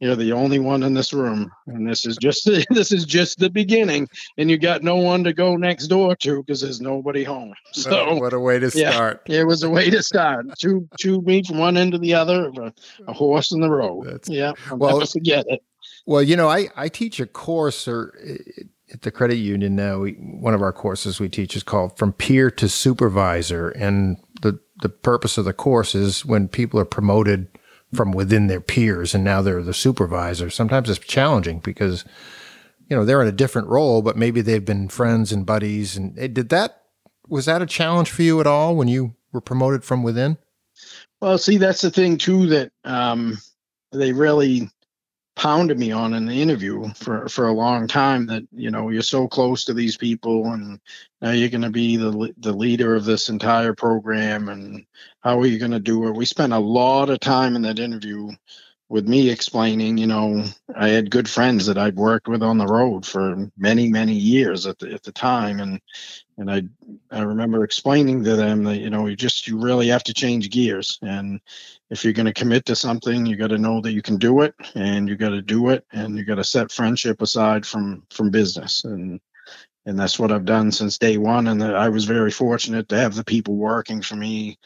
[0.00, 3.50] you're the only one in this room, and this is just this is just the
[3.50, 4.08] beginning.
[4.38, 7.54] And you got no one to go next door to because there's nobody home.
[7.72, 9.22] So what a way to start!
[9.26, 10.46] Yeah, it was a way to start.
[10.58, 12.72] chew me from one end to the other of a,
[13.06, 14.06] a horse in the road.
[14.06, 15.62] That's, yeah, I'll well, forget it.
[16.10, 18.18] Well, you know, I I teach a course or
[18.92, 20.00] at the credit union now.
[20.00, 24.58] We, one of our courses we teach is called From Peer to Supervisor, and the
[24.82, 27.46] the purpose of the course is when people are promoted
[27.94, 30.50] from within their peers and now they're the supervisor.
[30.50, 32.04] Sometimes it's challenging because,
[32.88, 35.96] you know, they're in a different role, but maybe they've been friends and buddies.
[35.96, 36.82] And eh, did that,
[37.28, 40.38] was that a challenge for you at all when you were promoted from within?
[41.20, 43.38] Well, see, that's the thing too that um,
[43.92, 44.70] they really
[45.40, 49.00] pounded me on in the interview for for a long time that you know you're
[49.00, 50.78] so close to these people and
[51.22, 54.84] now you're going to be the the leader of this entire program and
[55.20, 56.14] how are you going to do it?
[56.14, 58.28] We spent a lot of time in that interview
[58.90, 62.66] with me explaining you know i had good friends that i'd worked with on the
[62.66, 65.60] road for many many years at the at the time.
[65.60, 65.80] And
[66.36, 66.62] and i
[67.10, 70.50] i remember explaining to them that you know you just you really have to change
[70.50, 70.98] gears.
[71.02, 71.40] And
[71.90, 74.42] if you're going to commit to something you got to know that you can do
[74.42, 78.04] it and you got to do it and you got to set friendship aside from
[78.10, 78.84] from business.
[78.84, 79.20] And
[79.86, 81.46] and that's what I've done since day one.
[81.48, 84.58] And I was very fortunate to have the people working for me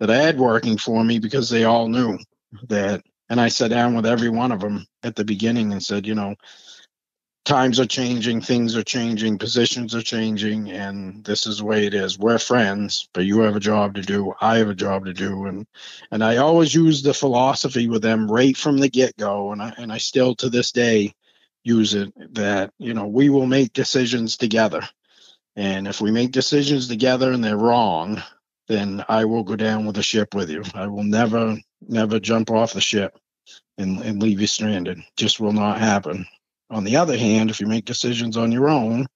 [0.00, 2.18] that I had working for me because they all knew
[2.68, 6.06] that and I sat down with every one of them at the beginning and said
[6.06, 6.34] you know
[7.44, 11.94] times are changing, things are changing, positions are changing, and this is the way it
[11.94, 12.18] is.
[12.18, 14.32] We're friends, but you have a job to do.
[14.40, 15.66] I have a job to do, and
[16.10, 19.74] and I always use the philosophy with them right from the get go, and I
[19.76, 21.14] and I still to this day
[21.62, 24.82] use it that you know we will make decisions together,
[25.56, 28.22] and if we make decisions together and they're wrong,
[28.68, 30.62] then I will go down with the ship with you.
[30.74, 33.18] I will never never jump off the ship
[33.78, 35.00] and, and leave you stranded.
[35.16, 36.26] Just will not happen.
[36.70, 39.06] On the other hand, if you make decisions on your own,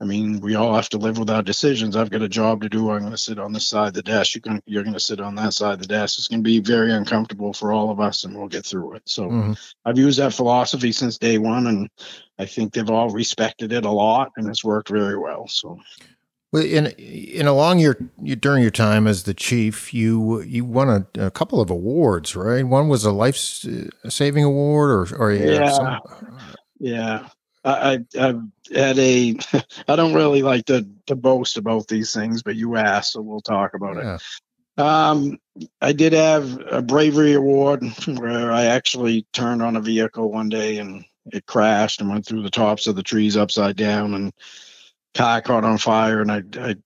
[0.00, 1.96] I mean, we all have to live with our decisions.
[1.96, 2.90] I've got a job to do.
[2.90, 4.34] I'm going to sit on this side of the desk.
[4.34, 6.18] You're going to, you're going to sit on that side of the desk.
[6.18, 9.02] It's going to be very uncomfortable for all of us, and we'll get through it.
[9.06, 9.52] So mm-hmm.
[9.84, 11.88] I've used that philosophy since day one, and
[12.38, 15.48] I think they've all respected it a lot, and it's worked very well.
[15.48, 15.78] So.
[16.50, 20.88] Well, in in along your, your during your time as the chief, you you won
[20.88, 22.66] a, a couple of awards, right?
[22.66, 26.00] One was a life saving award, or or yeah, some,
[26.78, 27.28] yeah.
[27.64, 28.40] I, I've
[28.74, 29.36] had a.
[29.88, 33.42] I don't really like to to boast about these things, but you asked, so we'll
[33.42, 34.14] talk about yeah.
[34.14, 34.22] it.
[34.78, 35.38] Um,
[35.82, 40.78] I did have a bravery award where I actually turned on a vehicle one day
[40.78, 44.32] and it crashed and went through the tops of the trees upside down and
[45.14, 46.76] car caught on fire and I, I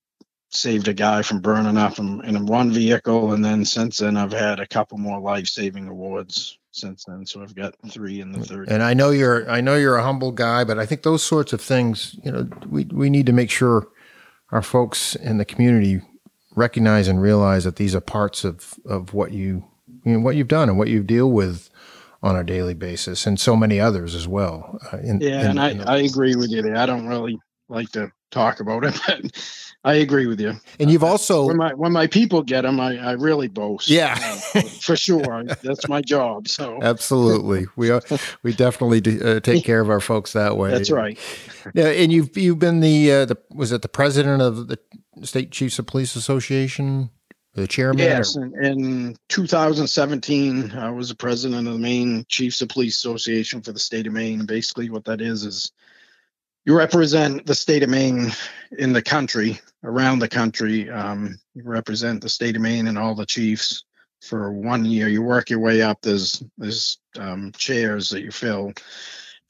[0.51, 4.33] saved a guy from burning up in, in one vehicle and then since then I've
[4.33, 7.25] had a couple more life saving awards since then.
[7.27, 8.69] So I've got three in the third.
[8.69, 11.53] And I know you're I know you're a humble guy, but I think those sorts
[11.53, 13.89] of things, you know, we we need to make sure
[14.51, 16.01] our folks in the community
[16.55, 19.65] recognize and realize that these are parts of of what you
[20.05, 21.71] you know what you've done and what you deal with
[22.23, 24.79] on a daily basis, and so many others as well.
[24.93, 26.63] Uh, in, yeah, in, and I, I agree with you.
[26.63, 26.77] There.
[26.77, 27.39] I don't really
[27.73, 30.55] like to talk about it, but I agree with you.
[30.79, 33.89] And you've also when my when my people get them, I, I really boast.
[33.89, 34.17] Yeah,
[34.55, 35.45] uh, for sure.
[35.63, 36.49] That's my job.
[36.49, 38.03] So absolutely, we are
[38.43, 40.71] we definitely do, uh, take care of our folks that way.
[40.71, 41.19] That's right.
[41.75, 44.79] Yeah, and you've you've been the uh, the was it the president of the
[45.23, 47.11] State Chiefs of Police Association?
[47.55, 47.99] the chairman?
[47.99, 53.61] Yes, in, in 2017, I was the president of the Maine Chiefs of Police Association
[53.61, 54.47] for the state of Maine.
[54.47, 55.71] Basically, what that is is
[56.65, 58.33] you represent the state of Maine
[58.79, 60.89] in the country, around the country.
[60.91, 63.85] Um, you represent the state of Maine and all the chiefs
[64.21, 65.09] for one year.
[65.09, 65.99] You work your way up.
[66.03, 68.73] There's there's um, chairs that you fill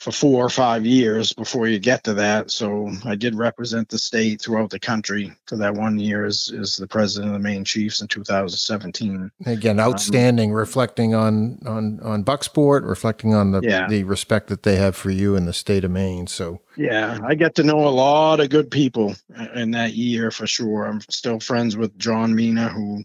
[0.03, 2.51] for four or five years before you get to that.
[2.51, 6.77] So I did represent the state throughout the country for that one year as, as
[6.77, 9.31] the president of the Maine Chiefs in 2017.
[9.47, 13.87] Again, um, outstanding, um, reflecting on on on Bucksport, reflecting on the yeah.
[13.89, 16.27] the respect that they have for you in the state of Maine.
[16.27, 19.15] So yeah, I get to know a lot of good people
[19.55, 20.85] in that year for sure.
[20.85, 23.05] I'm still friends with John Mina, who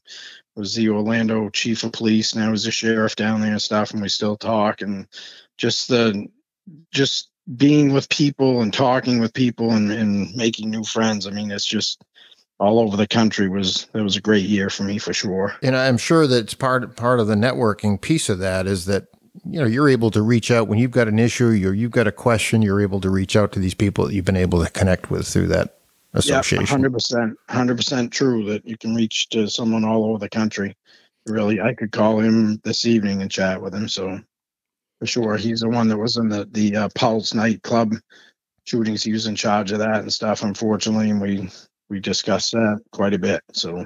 [0.55, 4.01] was the Orlando chief of police, now he's a sheriff down there and stuff, and
[4.01, 5.07] we still talk and
[5.57, 6.27] just the
[6.91, 11.27] just being with people and talking with people and, and making new friends.
[11.27, 12.03] I mean, it's just
[12.59, 15.55] all over the country was it was a great year for me for sure.
[15.61, 19.07] And I'm sure that it's part part of the networking piece of that is that
[19.45, 22.07] you know you're able to reach out when you've got an issue or you've got
[22.07, 22.61] a question.
[22.61, 25.27] You're able to reach out to these people that you've been able to connect with
[25.27, 25.77] through that
[26.13, 26.65] association.
[26.65, 30.75] Hundred percent, hundred percent true that you can reach to someone all over the country.
[31.27, 33.87] Really, I could call him this evening and chat with him.
[33.87, 34.19] So
[34.99, 35.37] for sure.
[35.37, 37.95] He's the one that was in the the uh, Pulse nightclub
[38.65, 39.03] shootings.
[39.03, 40.43] He was in charge of that and stuff.
[40.43, 41.49] Unfortunately, and we
[41.89, 43.41] we discussed that quite a bit.
[43.53, 43.85] So.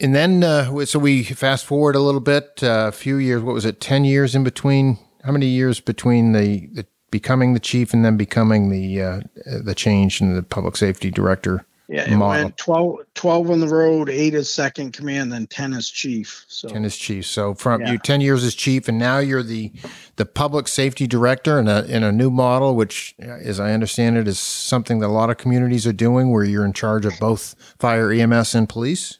[0.00, 3.42] And then, uh, so we fast forward a little bit, uh, a few years.
[3.42, 3.80] What was it?
[3.80, 4.98] Ten years in between.
[5.22, 9.74] How many years between the, the becoming the chief and then becoming the uh, the
[9.74, 11.64] change in the public safety director?
[11.86, 12.44] Yeah, it model.
[12.44, 16.46] went 12, 12 on the road, eight as second command, then ten as chief.
[16.48, 17.26] So ten as chief.
[17.26, 17.92] So from yeah.
[17.92, 19.70] you ten years as chief, and now you're the
[20.16, 24.26] the public safety director in a in a new model, which, as I understand it,
[24.26, 27.54] is something that a lot of communities are doing, where you're in charge of both
[27.78, 29.18] fire, EMS, and police.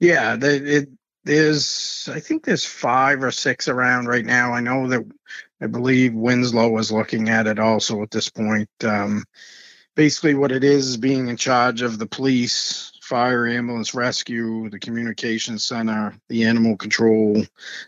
[0.00, 0.88] Yeah, the, it,
[1.22, 4.52] there's I think there's five or six around right now.
[4.52, 5.04] I know that
[5.60, 8.68] I believe Winslow is looking at it also at this point.
[8.82, 9.22] Um,
[9.94, 14.78] basically what it is is being in charge of the police fire ambulance rescue the
[14.78, 17.44] communication center the animal control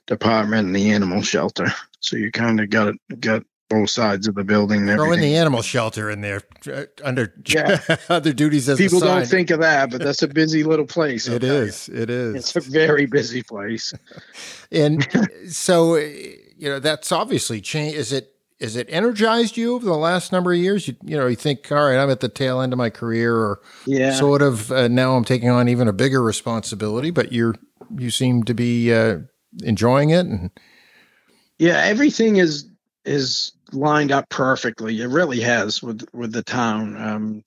[0.06, 1.66] department and the animal shelter.
[2.00, 5.62] So you kind of got got both sides of the building throw in the animal
[5.62, 7.80] shelter in there uh, under yeah.
[8.10, 11.42] other duties as people don't think of that but that's a busy little place It
[11.42, 11.88] is.
[11.88, 12.34] it is.
[12.34, 13.94] It's a very busy place.
[14.70, 15.08] And
[15.48, 17.96] so you know that's obviously changed.
[17.96, 18.33] Is it
[18.64, 20.88] has it energized you over the last number of years?
[20.88, 23.36] You, you know, you think, all right, I'm at the tail end of my career,
[23.36, 24.12] or yeah.
[24.12, 27.10] sort of uh, now I'm taking on even a bigger responsibility.
[27.10, 27.54] But you're
[27.96, 29.18] you seem to be uh,
[29.62, 30.50] enjoying it, and
[31.58, 32.68] yeah, everything is
[33.04, 35.00] is lined up perfectly.
[35.00, 36.96] It really has with with the town.
[36.96, 37.44] Um,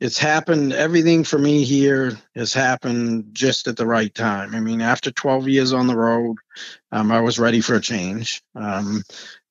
[0.00, 4.80] it's happened everything for me here has happened just at the right time i mean
[4.80, 6.36] after 12 years on the road
[6.92, 9.02] um, i was ready for a change um,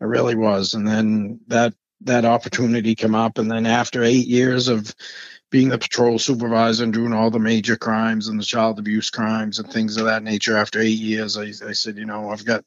[0.02, 4.68] i really was and then that that opportunity came up and then after eight years
[4.68, 4.94] of
[5.50, 9.60] being the patrol supervisor and doing all the major crimes and the child abuse crimes
[9.60, 12.64] and things of that nature after eight years i, I said you know i've got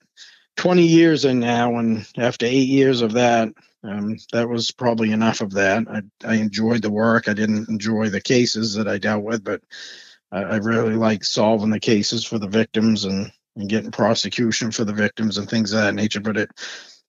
[0.57, 3.51] 20 years in now and after eight years of that
[3.83, 5.85] um, that was probably enough of that.
[5.89, 7.28] I, I enjoyed the work.
[7.28, 9.62] I didn't enjoy the cases that I dealt with, but
[10.31, 14.85] I, I really like solving the cases for the victims and, and getting prosecution for
[14.85, 16.20] the victims and things of that nature.
[16.20, 16.51] But it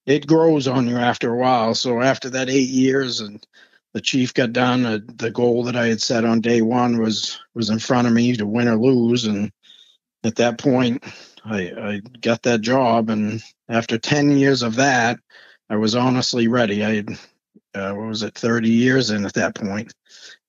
[0.05, 1.75] it grows on you after a while.
[1.75, 3.45] So after that eight years and
[3.93, 7.39] the chief got done, uh, the goal that I had set on day one was
[7.53, 9.51] was in front of me to win or lose, and
[10.23, 11.03] at that point,
[11.43, 13.09] I, I got that job.
[13.09, 15.19] And after ten years of that,
[15.69, 16.83] I was honestly ready.
[16.83, 17.09] I had,
[17.73, 19.93] uh, what was it, 30 years in at that point.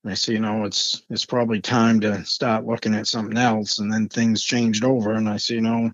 [0.03, 3.78] And I said, you know, it's it's probably time to start looking at something else.
[3.78, 5.90] And then things changed over, and I said, you know,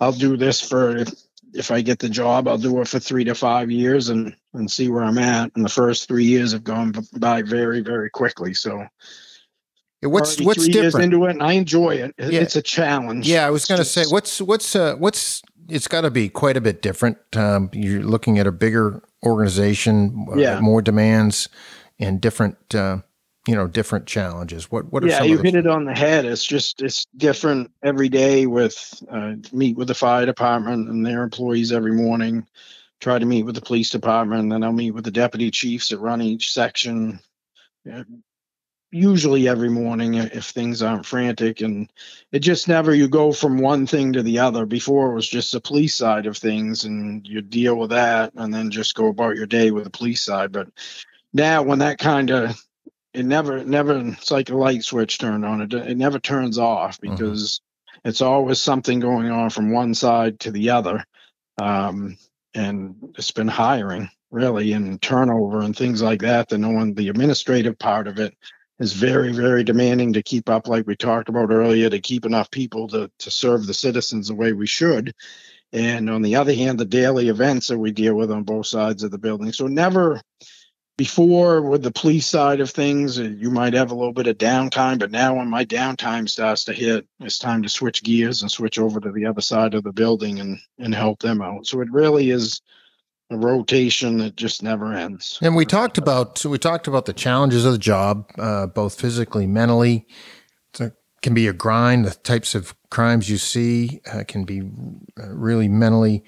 [0.00, 1.04] I'll do this for
[1.54, 4.70] if, I get the job, I'll do it for three to five years and and
[4.70, 5.52] see where I'm at.
[5.54, 8.54] And the first three years have gone by very very quickly.
[8.54, 8.86] So.
[10.02, 12.14] What's what's different into it, and I enjoy it.
[12.18, 12.40] Yeah.
[12.40, 13.28] It's a challenge.
[13.28, 16.56] Yeah, I was going to say, what's what's uh, what's it's got to be quite
[16.56, 17.18] a bit different.
[17.36, 20.60] Um, you're looking at a bigger organization, uh, yeah.
[20.60, 21.48] more demands,
[21.98, 22.98] and different, uh,
[23.46, 24.70] you know, different challenges.
[24.70, 25.22] What what are yeah?
[25.22, 26.24] you hit it on the head.
[26.24, 28.46] It's just it's different every day.
[28.46, 32.46] With uh, meet with the fire department and their employees every morning.
[33.00, 35.88] Try to meet with the police department, and then I'll meet with the deputy chiefs
[35.88, 37.18] that run each section
[38.92, 41.90] usually every morning if things aren't frantic and
[42.32, 45.52] it just never you go from one thing to the other before it was just
[45.52, 49.36] the police side of things and you deal with that and then just go about
[49.36, 50.68] your day with the police side but
[51.32, 52.60] now when that kind of
[53.12, 57.00] it never never it's like a light switch turned on it it never turns off
[57.00, 57.12] mm-hmm.
[57.12, 58.08] because mm-hmm.
[58.08, 61.04] it's always something going on from one side to the other
[61.60, 62.16] um,
[62.54, 67.78] and it's been hiring really and turnover and things like that the knowing the administrative
[67.78, 68.34] part of it
[68.78, 72.50] is very very demanding to keep up like we talked about earlier to keep enough
[72.50, 75.12] people to to serve the citizens the way we should
[75.72, 79.02] and on the other hand the daily events that we deal with on both sides
[79.02, 80.20] of the building so never
[81.00, 84.98] before with the police side of things, you might have a little bit of downtime,
[84.98, 88.78] but now when my downtime starts to hit, it's time to switch gears and switch
[88.78, 91.66] over to the other side of the building and and help them out.
[91.66, 92.60] So it really is
[93.30, 95.38] a rotation that just never ends.
[95.40, 99.00] And we talked about so we talked about the challenges of the job, uh, both
[99.00, 100.06] physically, mentally.
[100.78, 100.92] It
[101.22, 102.04] can be a grind.
[102.04, 104.60] The types of crimes you see uh, can be
[105.18, 106.24] uh, really mentally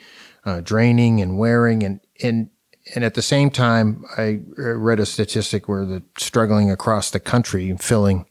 [0.46, 2.48] uh, draining and wearing, and and
[2.94, 7.74] and at the same time, I read a statistic where they're struggling across the country
[7.78, 8.26] filling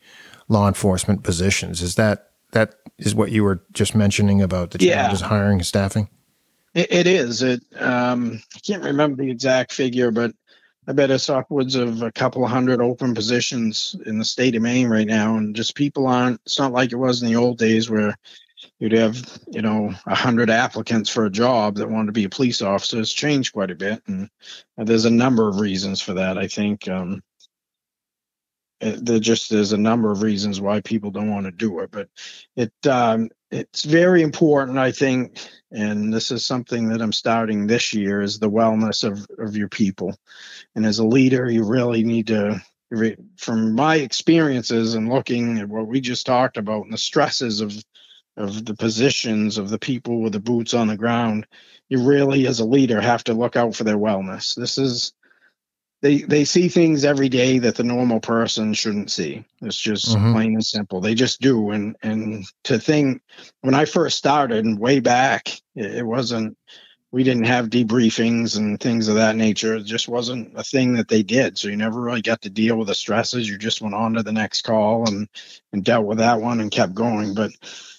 [0.50, 1.82] law enforcement positions.
[1.82, 5.28] Is that that is what you were just mentioning about the challenges yeah.
[5.28, 6.10] hiring and staffing?
[6.74, 7.42] it, it is.
[7.42, 10.34] It um, I can't remember the exact figure, but
[10.88, 14.62] I bet it's upwards of a couple of hundred open positions in the state of
[14.62, 16.42] Maine right now, and just people aren't.
[16.46, 18.18] It's not like it was in the old days where
[18.82, 22.30] you'd have you know a hundred applicants for a job that wanted to be a
[22.30, 23.00] police officer.
[23.00, 24.30] It's changed quite a bit and
[24.76, 27.22] there's a number of reasons for that i think um,
[28.82, 31.92] it, there just is a number of reasons why people don't want to do it
[31.92, 32.10] but
[32.56, 35.40] it um, it's very important i think
[35.72, 39.70] and this is something that i'm starting this year is the wellness of, of your
[39.70, 40.16] people.
[40.76, 42.62] And as a leader you really need to
[43.38, 47.74] from my experiences and looking at what we just talked about and the stresses of
[48.38, 51.48] of the positions of the people with the boots on the ground,
[51.90, 54.56] you really, as a leader, have to look out for their wellness.
[54.56, 55.14] This is
[56.02, 59.46] they they see things every day that the normal person shouldn't see.
[59.62, 60.34] It's just mm-hmm.
[60.34, 61.00] plain and simple.
[61.00, 61.72] They just do.
[61.72, 63.22] And and to think
[63.62, 66.58] when I first started and way back, it, it wasn't
[67.12, 69.76] we didn't have debriefings and things of that nature.
[69.76, 71.58] It just wasn't a thing that they did.
[71.58, 73.50] So you never really got to deal with the stresses.
[73.50, 75.28] You just went on to the next call and
[75.74, 77.34] and dealt with that one and kept going.
[77.34, 77.52] But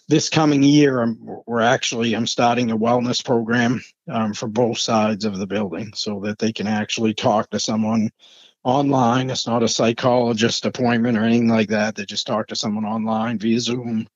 [0.08, 5.24] this coming year, I'm, we're actually I'm starting a wellness program um, for both sides
[5.24, 8.10] of the building, so that they can actually talk to someone
[8.64, 9.28] online.
[9.28, 11.96] It's not a psychologist appointment or anything like that.
[11.96, 14.06] They just talk to someone online via Zoom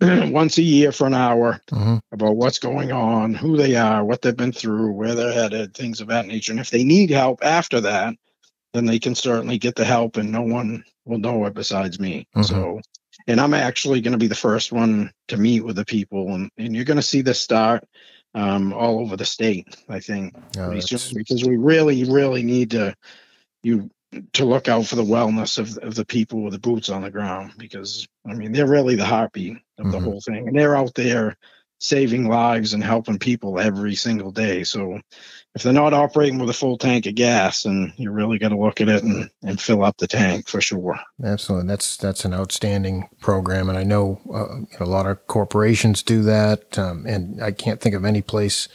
[0.00, 1.96] once a year for an hour mm-hmm.
[2.12, 6.00] about what's going on, who they are, what they've been through, where they're headed, things
[6.00, 6.52] of that nature.
[6.52, 8.14] And if they need help after that,
[8.74, 12.28] then they can certainly get the help, and no one will know it besides me.
[12.36, 12.42] Mm-hmm.
[12.42, 12.80] So
[13.26, 16.50] and I'm actually going to be the first one to meet with the people, and,
[16.56, 17.84] and you're going to see this start
[18.34, 19.76] um, all over the state.
[19.88, 20.34] I think
[21.12, 22.94] because we really, really need to
[23.62, 23.90] you
[24.32, 27.10] to look out for the wellness of, of the people with the boots on the
[27.10, 29.90] ground because I mean they're really the heartbeat of mm-hmm.
[29.90, 31.36] the whole thing, and they're out there
[31.80, 34.64] saving lives and helping people every single day.
[34.64, 35.00] So
[35.54, 38.58] if they're not operating with a full tank of gas, and you really got to
[38.58, 40.98] look at it and, and fill up the tank for sure.
[41.22, 46.22] Absolutely, that's that's an outstanding program, and I know uh, a lot of corporations do
[46.22, 46.78] that.
[46.78, 48.68] Um, and I can't think of any place,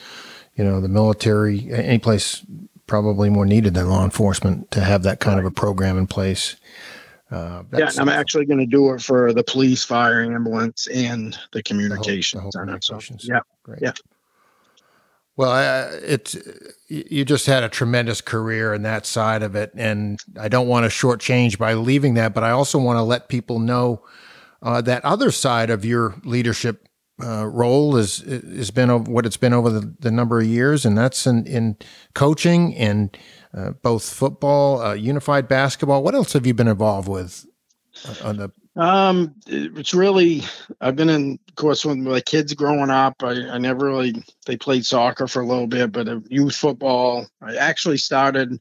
[0.55, 2.45] you know, the military, any place
[2.87, 5.45] probably more needed than law enforcement to have that kind right.
[5.45, 6.55] of a program in place.
[7.33, 11.63] Uh, yeah, I'm actually going to do it for the police, fire, ambulance, and the
[11.63, 12.39] communications.
[12.39, 13.23] The whole, the whole communications.
[13.23, 13.79] So, yeah, great.
[13.81, 13.93] Yeah.
[15.35, 16.37] Well, uh, it's
[16.87, 20.83] you just had a tremendous career in that side of it, and I don't want
[20.83, 24.05] to shortchange by leaving that, but I also want to let people know
[24.61, 26.87] uh, that other side of your leadership
[27.21, 30.97] uh, role is has been what it's been over the, the number of years, and
[30.97, 31.77] that's in, in
[32.13, 33.11] coaching in
[33.53, 36.03] uh, both football, uh, unified basketball.
[36.03, 37.45] What else have you been involved with
[38.07, 38.51] uh, on the?
[38.75, 40.41] Um, it's really
[40.81, 43.21] I've been in, of course, with my kids growing up.
[43.21, 44.15] I, I never really
[44.47, 47.27] they played soccer for a little bit, but youth football.
[47.41, 48.59] I actually started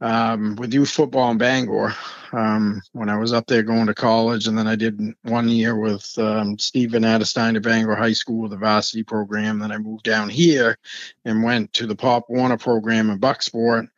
[0.00, 1.94] um, with youth football in Bangor
[2.32, 5.76] um, when I was up there going to college, and then I did one year
[5.76, 9.58] with um, Steve Vanidestine at Bangor High School, the varsity program.
[9.58, 10.78] Then I moved down here
[11.24, 13.88] and went to the Pop Warner program in Bucksport.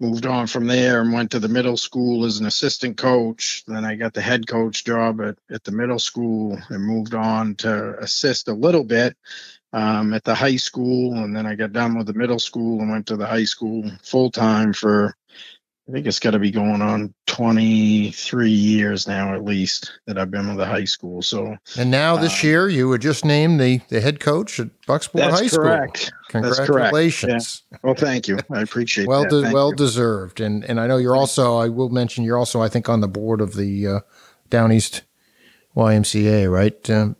[0.00, 3.62] Moved on from there and went to the middle school as an assistant coach.
[3.68, 7.54] Then I got the head coach job at, at the middle school and moved on
[7.56, 9.16] to assist a little bit
[9.72, 11.14] um, at the high school.
[11.14, 13.88] And then I got done with the middle school and went to the high school
[14.02, 15.14] full time for
[15.92, 20.30] I think it's got to be going on 23 years now, at least, that I've
[20.30, 21.20] been with the high school.
[21.20, 24.70] So, and now this um, year, you were just named the, the head coach at
[24.88, 25.98] Bucksport High correct.
[25.98, 26.18] School.
[26.30, 27.64] Congratulations!
[27.68, 27.72] Correct.
[27.72, 27.78] Yeah.
[27.82, 28.38] Well, thank you.
[28.50, 29.28] I appreciate well, that.
[29.28, 29.76] De- well you.
[29.76, 30.40] deserved.
[30.40, 31.58] And and I know you're also.
[31.58, 32.62] I will mention you're also.
[32.62, 34.00] I think on the board of the uh,
[34.48, 35.02] Down East
[35.76, 36.88] YMCA, right?
[36.88, 37.16] Um,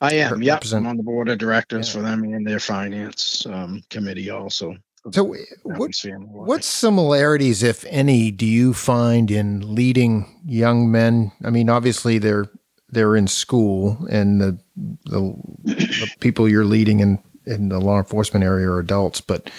[0.00, 0.44] I am.
[0.44, 1.94] Yep, I'm on the board of directors yeah.
[1.94, 4.76] for them and their finance um, committee also.
[5.10, 5.34] So,
[5.64, 5.92] what,
[6.30, 11.32] what similarities, if any, do you find in leading young men?
[11.44, 12.48] I mean, obviously they're
[12.88, 15.34] they're in school, and the the,
[15.64, 19.20] the people you're leading in in the law enforcement area are adults.
[19.20, 19.50] But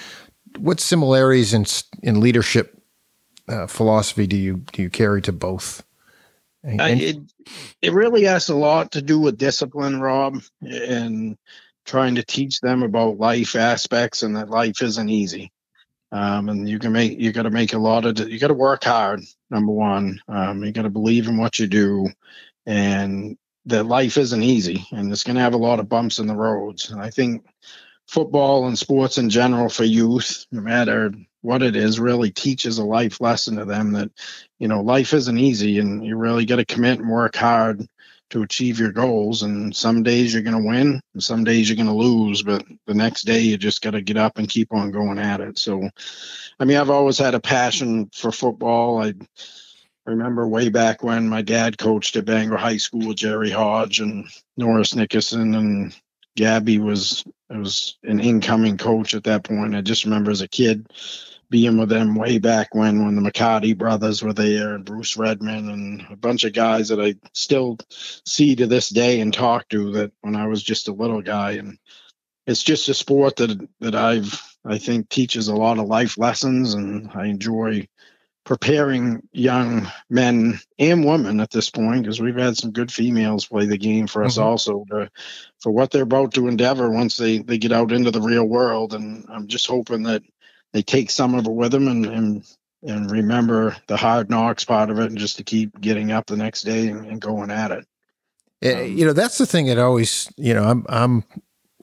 [0.58, 1.66] what similarities in
[2.02, 2.82] in leadership
[3.50, 5.84] uh, philosophy do you do you carry to both?
[6.64, 7.18] And, uh, it
[7.82, 11.38] it really has a lot to do with discipline, Rob, and
[11.86, 15.52] trying to teach them about life aspects and that life isn't easy.
[16.12, 18.54] Um, and you can make you got to make a lot of you got to
[18.54, 19.22] work hard.
[19.50, 22.08] Number one, um, you got to believe in what you do,
[22.68, 26.28] and that life isn't easy, and it's going to have a lot of bumps in
[26.28, 26.92] the roads.
[26.92, 27.44] And I think
[28.08, 31.12] football and sports in general for youth, no matter
[31.42, 34.12] what it is, really teaches a life lesson to them that
[34.60, 37.88] you know life isn't easy, and you really got to commit and work hard
[38.34, 39.44] to achieve your goals.
[39.44, 42.42] And some days you're going to win, and some days you're going to lose.
[42.42, 45.40] But the next day you just got to get up and keep on going at
[45.40, 45.60] it.
[45.60, 45.88] So,
[46.60, 49.04] I mean, I've always had a passion for football.
[49.04, 49.14] I
[50.06, 54.26] remember way back when my dad coached at Bangor High School Jerry Hodge and
[54.58, 55.96] Norris Nickerson and
[56.36, 59.76] Gabby was was an incoming coach at that point.
[59.76, 60.88] I just remember as a kid
[61.54, 65.70] being with them way back when when the McCarty brothers were there and Bruce Redman
[65.70, 69.92] and a bunch of guys that I still see to this day and talk to
[69.92, 71.78] that when I was just a little guy and
[72.48, 76.74] it's just a sport that that I've I think teaches a lot of life lessons
[76.74, 77.88] and I enjoy
[78.46, 83.68] preparing young men and women at this point because we've had some good females play
[83.68, 84.48] the game for us mm-hmm.
[84.48, 85.08] also to,
[85.60, 88.96] for what they're about to endeavor once they they get out into the real world
[88.96, 90.24] and I'm just hoping that
[90.74, 92.46] they take some of it with them and, and
[92.86, 96.36] and remember the hard knocks part of it and just to keep getting up the
[96.36, 97.88] next day and, and going at it.
[98.66, 101.24] Um, you know, that's the thing that always, you know, I'm, I'm,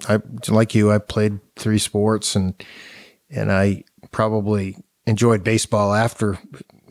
[0.09, 2.55] I, like you, I played three sports and,
[3.31, 4.77] and I probably
[5.07, 6.39] enjoyed baseball after,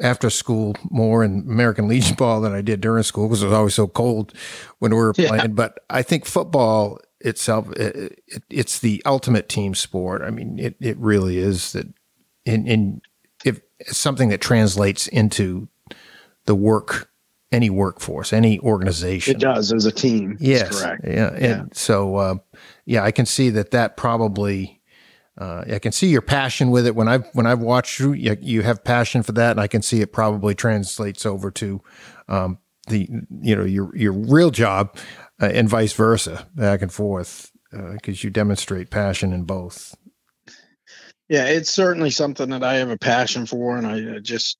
[0.02, 3.56] after school more and American Legion ball than I did during school because it was
[3.56, 4.34] always so cold
[4.80, 5.34] when we were playing.
[5.34, 5.48] Yeah.
[5.48, 10.22] But I think football itself, it, it, it's the ultimate team sport.
[10.22, 11.88] I mean, it, it really is that
[12.46, 13.02] in, in
[13.46, 15.68] if something that translates into
[16.46, 17.10] the work,
[17.52, 19.36] any workforce, any organization.
[19.36, 20.38] It does as a team.
[20.40, 20.82] Yes.
[20.82, 21.04] Correct.
[21.06, 21.30] Yeah.
[21.34, 21.64] And yeah.
[21.74, 22.36] so, uh,
[22.86, 24.82] yeah, I can see that that probably,
[25.38, 28.14] uh, I can see your passion with it when I've when I've watched you.
[28.14, 31.82] You have passion for that, and I can see it probably translates over to
[32.28, 32.58] um,
[32.88, 33.08] the
[33.42, 34.98] you know your your real job
[35.42, 39.96] uh, and vice versa, back and forth, because uh, you demonstrate passion in both.
[41.28, 44.58] Yeah, it's certainly something that I have a passion for, and I just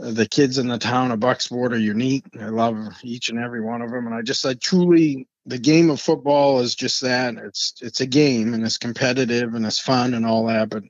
[0.00, 2.24] uh, the kids in the town of Bucksport are unique.
[2.40, 5.90] I love each and every one of them, and I just I truly the game
[5.90, 7.34] of football is just that.
[7.36, 10.84] It's it's a game and it's competitive and it's fun and all that, but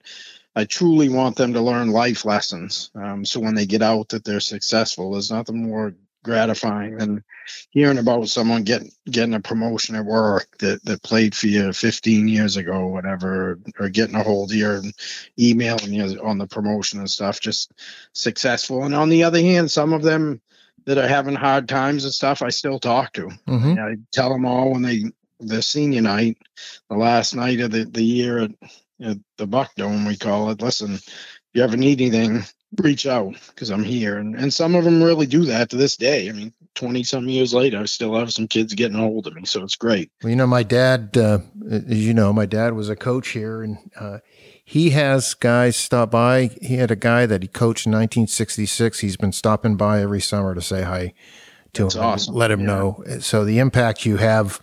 [0.55, 2.91] I truly want them to learn life lessons.
[2.95, 5.13] Um, so when they get out, that they're successful.
[5.13, 7.25] There's nothing more gratifying than
[7.71, 12.29] hearing about someone getting getting a promotion at work that, that played for you 15
[12.29, 14.95] years ago or whatever or getting a hold of you and
[15.39, 17.73] emailing you on the promotion and stuff just
[18.13, 20.41] successful and on the other hand some of them
[20.85, 23.79] that are having hard times and stuff i still talk to mm-hmm.
[23.79, 25.03] i tell them all when they
[25.41, 26.39] the senior night
[26.89, 28.51] the last night of the, the year at,
[29.03, 32.45] at the buck dome we call it listen if you ever need anything
[32.81, 34.19] reach out because I'm here.
[34.19, 36.29] And, and some of them really do that to this day.
[36.29, 39.35] I mean, 20 some years later, I still have some kids getting a hold of
[39.35, 39.45] me.
[39.45, 40.11] So it's great.
[40.23, 43.63] Well, you know, my dad, uh, as you know, my dad was a coach here
[43.63, 44.19] and, uh,
[44.65, 46.47] he has guys stop by.
[46.63, 49.01] He had a guy that he coached in 1966.
[49.01, 51.13] He's been stopping by every summer to say hi
[51.75, 52.35] to That's him, awesome.
[52.35, 52.67] let him yeah.
[52.67, 53.05] know.
[53.21, 54.61] So the impact you have,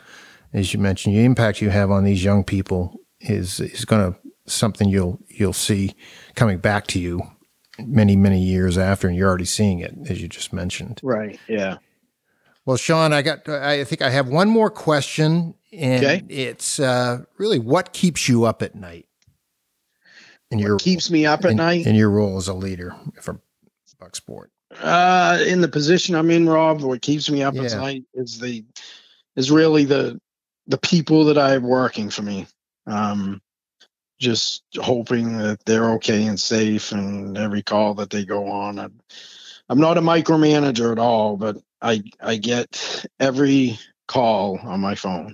[0.53, 4.19] as you mentioned, the impact you have on these young people is is going to
[4.45, 5.93] something you'll you'll see
[6.35, 7.21] coming back to you
[7.87, 10.99] many, many years after, and you're already seeing it, as you just mentioned.
[11.03, 11.39] Right.
[11.47, 11.77] Yeah.
[12.65, 13.47] Well, Sean, I got.
[13.49, 16.23] I think I have one more question, and okay.
[16.29, 19.07] it's uh, really what keeps you up at night.
[20.51, 23.39] In your keeps me up at in, night in your role as a leader for
[24.01, 24.47] Bucksport.
[24.79, 27.63] Uh, in the position I'm in, Rob, what keeps me up yeah.
[27.63, 28.63] at night is the
[29.35, 30.19] is really the
[30.67, 32.47] the people that I have working for me.
[32.85, 33.41] Um,
[34.19, 38.77] just hoping that they're okay and safe and every call that they go on.
[38.79, 38.99] I'm,
[39.69, 45.33] I'm not a micromanager at all, but I I get every call on my phone.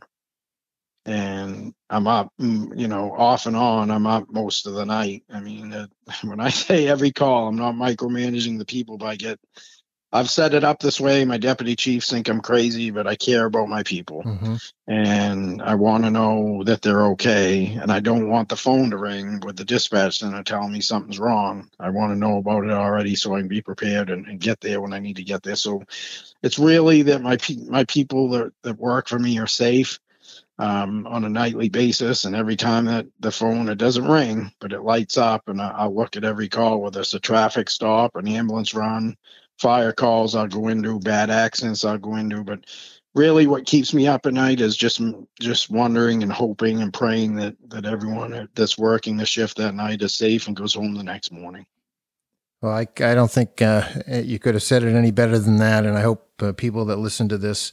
[1.07, 3.91] And I'm up, mm, you know, off and on.
[3.91, 5.23] I'm up most of the night.
[5.31, 5.87] I mean, uh,
[6.23, 9.39] when I say every call, I'm not micromanaging the people, but I get
[10.15, 11.25] I've set it up this way.
[11.25, 14.23] My deputy chiefs think I'm crazy, but I care about my people.
[14.23, 14.55] Mm-hmm.
[14.87, 17.77] And I want to know that they're okay.
[17.81, 21.19] And I don't want the phone to ring with the dispatch center telling me something's
[21.19, 21.69] wrong.
[21.77, 24.61] I want to know about it already so I can be prepared and, and get
[24.61, 25.57] there when I need to get there.
[25.57, 25.83] So
[26.41, 27.37] it's really that my
[27.67, 29.99] my people that, that work for me are safe
[30.57, 32.23] um, on a nightly basis.
[32.23, 35.49] And every time that the phone, it doesn't ring, but it lights up.
[35.49, 39.17] And I, I'll look at every call, whether it's a traffic stop, an ambulance run,
[39.59, 42.65] fire calls I'll go into, bad accidents I'll go into, but
[43.13, 45.01] really what keeps me up at night is just
[45.39, 50.01] just wondering and hoping and praying that that everyone that's working the shift that night
[50.01, 51.65] is safe and goes home the next morning.
[52.61, 55.85] Well, I, I don't think uh, you could have said it any better than that,
[55.85, 57.71] and I hope uh, people that listen to this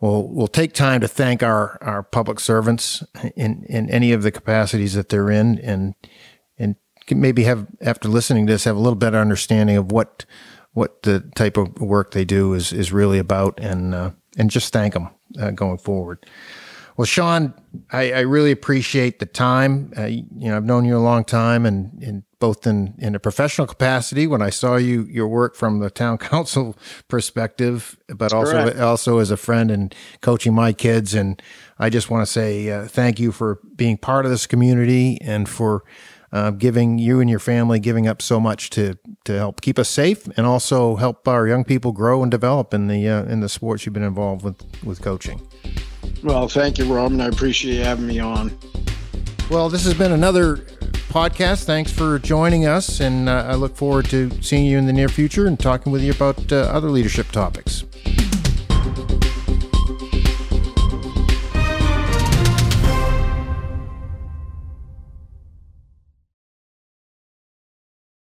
[0.00, 3.02] will will take time to thank our our public servants
[3.36, 5.94] in in any of the capacities that they're in, and
[6.58, 6.76] and
[7.10, 10.24] maybe have after listening to this have a little better understanding of what
[10.76, 14.74] what the type of work they do is is really about, and uh, and just
[14.74, 15.08] thank them
[15.40, 16.26] uh, going forward.
[16.98, 17.54] Well, Sean,
[17.90, 19.92] I, I really appreciate the time.
[19.96, 23.18] Uh, you know, I've known you a long time, and, and both in, in a
[23.18, 26.76] professional capacity when I saw you your work from the town council
[27.08, 28.78] perspective, but also correct.
[28.78, 31.14] also as a friend and coaching my kids.
[31.14, 31.40] And
[31.78, 35.48] I just want to say uh, thank you for being part of this community and
[35.48, 35.84] for
[36.32, 39.88] uh, giving you and your family giving up so much to to help keep us
[39.88, 43.48] safe and also help our young people grow and develop in the uh, in the
[43.48, 45.40] sports you've been involved with with coaching.
[46.22, 48.56] Well, thank you, Rob, and I appreciate having me on.
[49.50, 50.56] Well, this has been another
[51.08, 51.64] podcast.
[51.64, 55.08] Thanks for joining us, and uh, I look forward to seeing you in the near
[55.08, 57.84] future and talking with you about uh, other leadership topics.